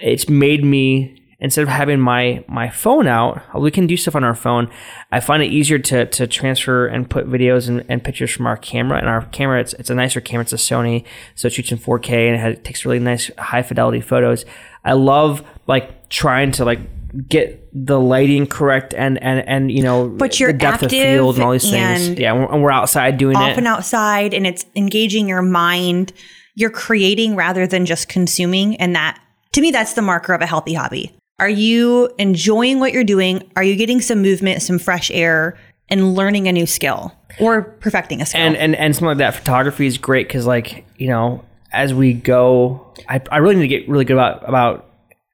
it's 0.00 0.28
made 0.28 0.64
me 0.64 1.22
instead 1.42 1.62
of 1.62 1.68
having 1.68 2.00
my 2.00 2.42
my 2.48 2.70
phone 2.70 3.06
out, 3.06 3.42
we 3.60 3.70
can 3.70 3.86
do 3.86 3.96
stuff 3.96 4.14
on 4.14 4.24
our 4.24 4.34
phone. 4.34 4.70
I 5.10 5.20
find 5.20 5.42
it 5.42 5.46
easier 5.46 5.78
to 5.78 6.06
to 6.06 6.26
transfer 6.26 6.86
and 6.86 7.10
put 7.10 7.28
videos 7.28 7.68
and, 7.68 7.84
and 7.88 8.02
pictures 8.02 8.30
from 8.30 8.46
our 8.46 8.56
camera. 8.56 8.98
And 8.98 9.08
our 9.08 9.26
camera, 9.26 9.60
it's 9.60 9.74
it's 9.74 9.90
a 9.90 9.94
nicer 9.94 10.20
camera. 10.20 10.42
It's 10.42 10.52
a 10.52 10.56
Sony, 10.56 11.04
so 11.34 11.48
it 11.48 11.52
shoots 11.52 11.72
in 11.72 11.78
4K 11.78 12.28
and 12.28 12.36
it, 12.36 12.38
has, 12.38 12.54
it 12.54 12.64
takes 12.64 12.86
really 12.86 13.00
nice 13.00 13.30
high 13.36 13.62
fidelity 13.62 14.00
photos. 14.00 14.46
I 14.84 14.94
love 14.94 15.44
like 15.66 16.08
trying 16.08 16.52
to 16.52 16.64
like 16.64 16.80
get 17.28 17.68
the 17.72 18.00
lighting 18.00 18.46
correct 18.46 18.94
and 18.94 19.22
and 19.22 19.46
and 19.46 19.70
you 19.70 19.82
know 19.82 20.08
but 20.08 20.40
you're 20.40 20.52
the 20.52 20.58
depth 20.58 20.82
of 20.82 20.90
field 20.90 21.34
and 21.36 21.44
all 21.44 21.52
these 21.52 21.68
things. 21.68 22.18
yeah 22.18 22.32
and 22.34 22.62
we're 22.62 22.70
outside 22.70 23.18
doing 23.18 23.36
often 23.36 23.48
it. 23.48 23.52
often 23.52 23.66
outside 23.66 24.34
and 24.34 24.46
it's 24.46 24.64
engaging 24.76 25.28
your 25.28 25.42
mind. 25.42 26.12
You're 26.54 26.70
creating 26.70 27.34
rather 27.34 27.66
than 27.66 27.86
just 27.86 28.08
consuming 28.08 28.76
and 28.76 28.94
that 28.94 29.20
to 29.52 29.60
me 29.60 29.70
that's 29.70 29.94
the 29.94 30.02
marker 30.02 30.32
of 30.32 30.40
a 30.40 30.46
healthy 30.46 30.74
hobby. 30.74 31.14
Are 31.38 31.48
you 31.48 32.10
enjoying 32.18 32.78
what 32.78 32.92
you're 32.92 33.04
doing? 33.04 33.50
Are 33.56 33.62
you 33.62 33.76
getting 33.76 34.00
some 34.00 34.22
movement 34.22 34.62
some 34.62 34.78
fresh 34.78 35.10
air 35.10 35.58
and 35.88 36.14
learning 36.14 36.48
a 36.48 36.52
new 36.52 36.66
skill 36.66 37.14
or 37.40 37.62
perfecting 37.62 38.22
a 38.22 38.26
skill? 38.26 38.40
And 38.40 38.56
and, 38.56 38.74
and 38.74 38.94
something 38.94 39.08
like 39.08 39.18
that 39.18 39.34
photography 39.34 39.86
is 39.86 39.98
great 39.98 40.28
because 40.28 40.46
like 40.46 40.86
you 40.96 41.08
know 41.08 41.44
as 41.72 41.94
we 41.94 42.12
go 42.12 42.94
I, 43.08 43.20
I 43.30 43.38
really 43.38 43.56
need 43.56 43.62
to 43.62 43.68
get 43.68 43.88
really 43.88 44.04
good 44.04 44.14
about 44.14 44.48
about 44.48 44.88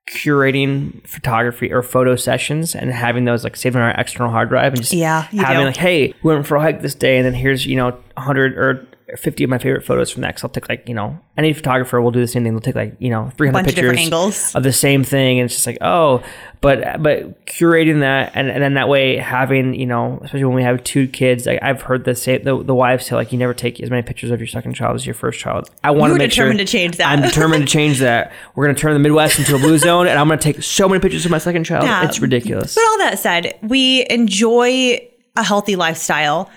curating 0.09 1.07
photography 1.07 1.73
or 1.73 1.83
photo 1.83 2.17
sessions 2.17 2.75
and 2.75 2.91
having 2.91 3.25
those 3.25 3.45
like 3.45 3.57
saved 3.57 3.77
on 3.77 3.83
our 3.83 3.91
external 3.91 4.31
hard 4.33 4.49
drive 4.49 4.73
and 4.73 4.81
just 4.81 4.93
yeah, 4.93 5.23
having 5.23 5.59
do. 5.59 5.65
like, 5.65 5.77
hey, 5.77 6.15
we 6.23 6.35
went 6.35 6.47
for 6.47 6.57
a 6.57 6.61
hike 6.61 6.81
this 6.81 6.95
day 6.95 7.19
and 7.19 7.27
then 7.27 7.35
here's, 7.35 7.67
you 7.67 7.77
know, 7.77 7.91
100 8.15 8.57
or 8.57 8.89
50 9.17 9.45
of 9.45 9.51
my 9.51 9.59
favorite 9.59 9.85
photos 9.85 10.11
from 10.11 10.23
that. 10.23 10.35
Cause 10.35 10.45
I'll 10.45 10.51
take 10.51 10.69
like, 10.69 10.87
you 10.89 10.95
know, 10.95 11.19
any 11.37 11.53
photographer 11.53 12.01
will 12.01 12.11
do 12.11 12.21
the 12.21 12.27
same 12.27 12.45
thing. 12.45 12.53
They'll 12.53 12.61
take 12.61 12.75
like, 12.75 12.95
you 12.99 13.11
know, 13.11 13.31
300 13.37 13.65
pictures 13.65 13.99
angles. 13.99 14.55
of 14.55 14.63
the 14.63 14.73
same 14.73 15.03
thing. 15.03 15.39
And 15.39 15.47
it's 15.47 15.55
just 15.55 15.67
like, 15.67 15.79
oh, 15.81 16.23
but, 16.61 17.03
but 17.03 17.47
curating 17.47 18.01
that 18.01 18.33
and, 18.35 18.51
and 18.51 18.63
then 18.63 18.75
that 18.75 18.89
way 18.89 19.17
having, 19.17 19.75
you 19.75 19.87
know, 19.87 20.19
especially 20.23 20.45
when 20.45 20.57
we 20.57 20.63
have 20.63 20.85
two 20.85 21.09
kids, 21.09 21.47
like 21.47 21.59
I've 21.63 21.83
heard 21.83 22.05
the 22.05 22.15
say, 22.15 22.39
the, 22.39 22.63
the 22.63 22.75
wives 22.75 23.07
say 23.07 23.15
like, 23.15 23.33
you 23.33 23.39
never 23.39 23.55
take 23.55 23.81
as 23.81 23.89
many 23.89 24.03
pictures 24.03 24.31
of 24.31 24.41
your 24.41 24.49
second 24.49 24.75
child 24.75 24.97
as 24.97 25.07
your 25.07 25.15
first 25.15 25.41
child. 25.41 25.71
I 25.83 25.91
want 25.93 26.13
to 26.13 26.19
make 26.19 26.31
determined 26.31 26.59
sure 26.59 26.67
to 26.67 26.71
change 26.71 26.97
that. 26.99 27.07
I'm 27.11 27.23
determined 27.23 27.67
to 27.67 27.73
change 27.73 28.01
that. 28.01 28.33
We're 28.55 28.67
going 28.67 28.77
to 28.77 28.81
turn 28.81 28.93
the 28.93 29.01
Midwest 29.01 29.39
into 29.39 29.55
a 29.55 29.59
blue 29.59 29.79
zone 29.79 30.07
and 30.07 30.19
I'm 30.19 30.27
going 30.27 30.39
to 30.39 30.53
take 30.53 30.63
so 30.63 30.89
many 30.89 31.01
pictures 31.01 31.25
of 31.25 31.31
my 31.31 31.39
second 31.39 31.65
child. 31.65 31.85
Yeah. 31.85 32.05
It's 32.05 32.21
ridiculous. 32.21 32.75
But 32.75 32.85
all 32.85 32.99
that 32.99 33.19
said, 33.19 33.59
we 33.63 34.07
enjoy 34.11 35.09
a 35.39 35.43
healthy 35.43 35.77
lifestyle. 35.77 36.51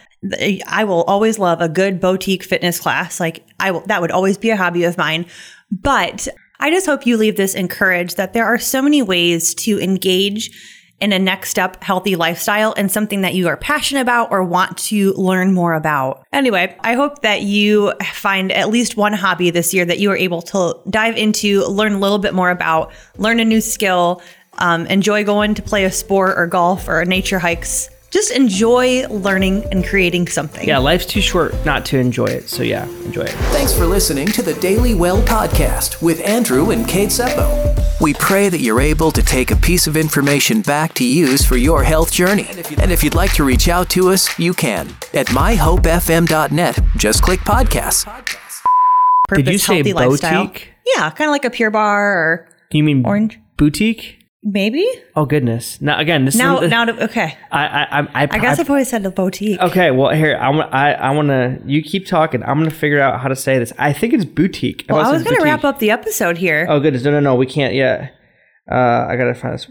I 0.68 0.84
will 0.84 1.04
always 1.04 1.40
love 1.40 1.62
a 1.62 1.70
good 1.70 2.00
boutique 2.00 2.44
fitness 2.44 2.80
class. 2.80 3.20
Like 3.20 3.44
I 3.60 3.72
will, 3.72 3.82
that 3.82 4.02
would 4.02 4.12
always 4.12 4.38
be 4.38 4.52
a 4.52 4.56
hobby 4.56 4.84
of 4.84 4.98
mine. 4.98 5.26
But 5.72 6.28
I 6.60 6.70
just 6.70 6.86
hope 6.86 7.08
you 7.08 7.18
leave 7.18 7.38
this 7.38 7.56
encouraged 7.56 8.18
that 8.18 8.34
there 8.34 8.46
are 8.46 8.60
so 8.60 8.82
many 8.82 9.02
ways 9.02 9.56
to 9.56 9.80
engage 9.80 10.52
in 11.00 11.12
a 11.12 11.18
next 11.18 11.58
up 11.58 11.84
healthy 11.84 12.16
lifestyle 12.16 12.76
and 12.78 12.92
something 12.92 13.22
that 13.22 13.34
you 13.34 13.48
are 13.48 13.58
passionate 13.58 14.02
about 14.02 14.32
or 14.32 14.44
want 14.44 14.78
to 14.78 15.14
learn 15.14 15.52
more 15.52 15.74
about. 15.74 16.24
Anyway, 16.32 16.78
I 16.82 16.94
hope 16.94 17.24
that 17.24 17.42
you 17.42 17.94
find 18.14 18.52
at 18.52 18.70
least 18.70 18.96
one 18.96 19.14
hobby 19.14 19.50
this 19.50 19.74
year 19.74 19.84
that 19.84 19.98
you 19.98 20.12
are 20.12 20.16
able 20.16 20.44
to 20.44 20.80
dive 20.88 21.18
into, 21.18 21.66
learn 21.66 21.94
a 21.94 22.00
little 22.00 22.20
bit 22.20 22.36
more 22.36 22.52
about, 22.52 22.94
learn 23.18 23.40
a 23.40 23.46
new 23.46 23.62
skill, 23.62 24.22
um, 24.60 24.86
enjoy 24.86 25.24
going 25.24 25.56
to 25.56 25.64
play 25.64 25.86
a 25.86 25.92
sport 25.92 26.38
or 26.38 26.46
golf 26.46 26.88
or 26.88 27.04
nature 27.06 27.40
hikes 27.40 27.90
just 28.12 28.32
enjoy 28.32 29.08
learning 29.08 29.66
and 29.72 29.86
creating 29.86 30.28
something. 30.28 30.68
Yeah, 30.68 30.78
life's 30.78 31.06
too 31.06 31.22
short 31.22 31.54
not 31.66 31.86
to 31.88 31.98
enjoy 31.98 32.26
it. 32.28 32.50
So, 32.50 32.62
yeah, 32.64 32.86
enjoy 33.06 33.22
it. 33.22 33.32
Thanks 33.54 33.74
for 33.74 33.86
listening 33.86 34.28
to 34.28 34.42
the 34.42 34.54
Daily 34.56 34.94
Well 34.96 35.22
podcast 35.24 36.02
with 36.02 36.20
Andrew 36.22 36.72
and 36.72 36.88
Kate 36.88 37.10
Seppo. 37.10 37.70
We 38.02 38.14
pray 38.16 38.50
that 38.50 38.60
you're 38.60 38.82
able 38.82 39.12
to 39.12 39.22
take 39.24 39.52
a 39.52 39.56
piece 39.56 39.88
of 39.88 39.96
information 39.96 40.62
back 40.62 40.94
to 40.96 41.06
use 41.06 41.46
for 41.46 41.56
your 41.56 41.84
health 41.84 42.12
journey. 42.12 42.48
And 42.78 42.92
if 42.92 43.04
you'd 43.04 43.16
like 43.16 43.34
to 43.34 43.44
reach 43.44 43.68
out 43.70 43.90
to 43.92 44.10
us, 44.10 44.38
you 44.40 44.54
can 44.54 44.88
at 45.14 45.28
myhopefm.net. 45.28 46.80
Just 46.98 47.22
click 47.24 47.40
podcasts. 47.42 48.06
Purpose, 49.28 49.46
Did 49.46 49.52
you 49.54 49.58
say 49.60 49.76
healthy 49.76 49.94
lifestyle. 49.94 50.48
boutique? 50.48 50.70
Yeah, 50.96 51.10
kind 51.12 51.30
of 51.30 51.32
like 51.32 51.46
a 51.46 51.50
Pure 51.50 51.72
Barre 51.72 52.04
or 52.12 52.50
You 52.72 52.84
mean 52.84 53.06
Orange. 53.06 53.40
boutique? 53.56 54.18
Maybe. 54.44 54.88
Oh 55.16 55.26
goodness! 55.26 55.80
Now 55.82 56.00
again, 56.00 56.26
this 56.26 56.36
Now, 56.36 56.60
is 56.60 56.70
now, 56.72 56.86
to, 56.86 57.04
okay. 57.06 57.38
I 57.52 57.66
I 57.68 57.84
I, 57.84 58.00
I, 58.02 58.28
I 58.32 58.40
guess 58.40 58.60
I've 58.60 58.70
always 58.70 58.90
said 58.90 59.06
a 59.06 59.12
boutique. 59.12 59.60
Okay, 59.60 59.92
well 59.92 60.14
here 60.16 60.38
I 60.38 60.50
want 60.50 60.74
I 60.74 60.94
I 60.94 61.12
want 61.12 61.28
to 61.30 61.60
you 61.66 61.82
keep 61.84 62.06
talking. 62.08 62.42
I'm 62.44 62.58
gonna 62.60 62.72
figure 62.72 63.00
out 63.00 63.20
how 63.22 63.28
to 63.28 63.36
say 63.36 63.60
this. 63.60 63.72
I 63.78 63.94
think 63.94 64.14
it's 64.14 64.26
boutique. 64.26 64.86
well, 64.90 65.00
I 65.00 65.04
thought 65.04 65.14
was 65.14 65.24
going 65.24 65.36
to 65.36 65.42
boutique. 65.42 65.46
wrap 65.64 65.64
up 65.64 65.80
the 65.80 65.92
episode 65.92 66.38
here. 66.38 66.66
Oh 66.70 66.80
goodness, 66.80 67.04
no 67.04 67.12
no 67.12 67.20
no, 67.20 67.36
we 67.36 67.46
can't 67.46 67.74
yet. 67.74 68.14
Uh, 68.72 68.76
I 69.10 69.16
gotta 69.18 69.34
find 69.34 69.54
this 69.56 69.68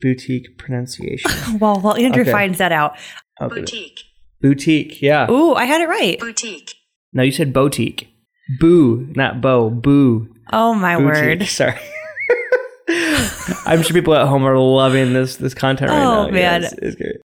boutique 0.00 0.58
pronunciation. 0.58 1.30
Well, 1.60 1.80
while 1.80 1.96
Andrew 1.96 2.22
Okay. 2.22 2.32
finds 2.32 2.58
that 2.58 2.72
out. 2.72 2.96
Okay. 3.40 3.60
Boutique. 3.60 4.00
Boutique, 4.42 5.02
yeah. 5.02 5.30
Ooh, 5.30 5.54
I 5.54 5.64
had 5.64 5.80
it 5.80 5.88
right. 5.88 6.18
Boutique. 6.18 6.74
No, 7.12 7.22
you 7.22 7.32
said 7.32 7.52
boutique. 7.52 8.08
Boo, 8.58 9.06
not 9.14 9.40
bow. 9.40 9.68
Boo. 9.70 10.28
Oh 10.52 10.74
my 10.74 10.96
Boutique. 10.96 11.40
word. 11.40 11.42
Sorry. 11.48 11.78
I'm 13.66 13.82
sure 13.82 13.94
people 13.94 14.14
at 14.14 14.26
home 14.26 14.44
are 14.46 14.58
loving 14.58 15.12
this 15.12 15.36
this 15.36 15.54
content 15.54 15.90
right 15.90 16.02
Oh, 16.02 16.22
now. 16.22 16.26
Yeah, 16.26 16.32
man. 16.32 16.64
it's- 16.64 16.78
it's 16.82 16.96
great. 16.96 17.16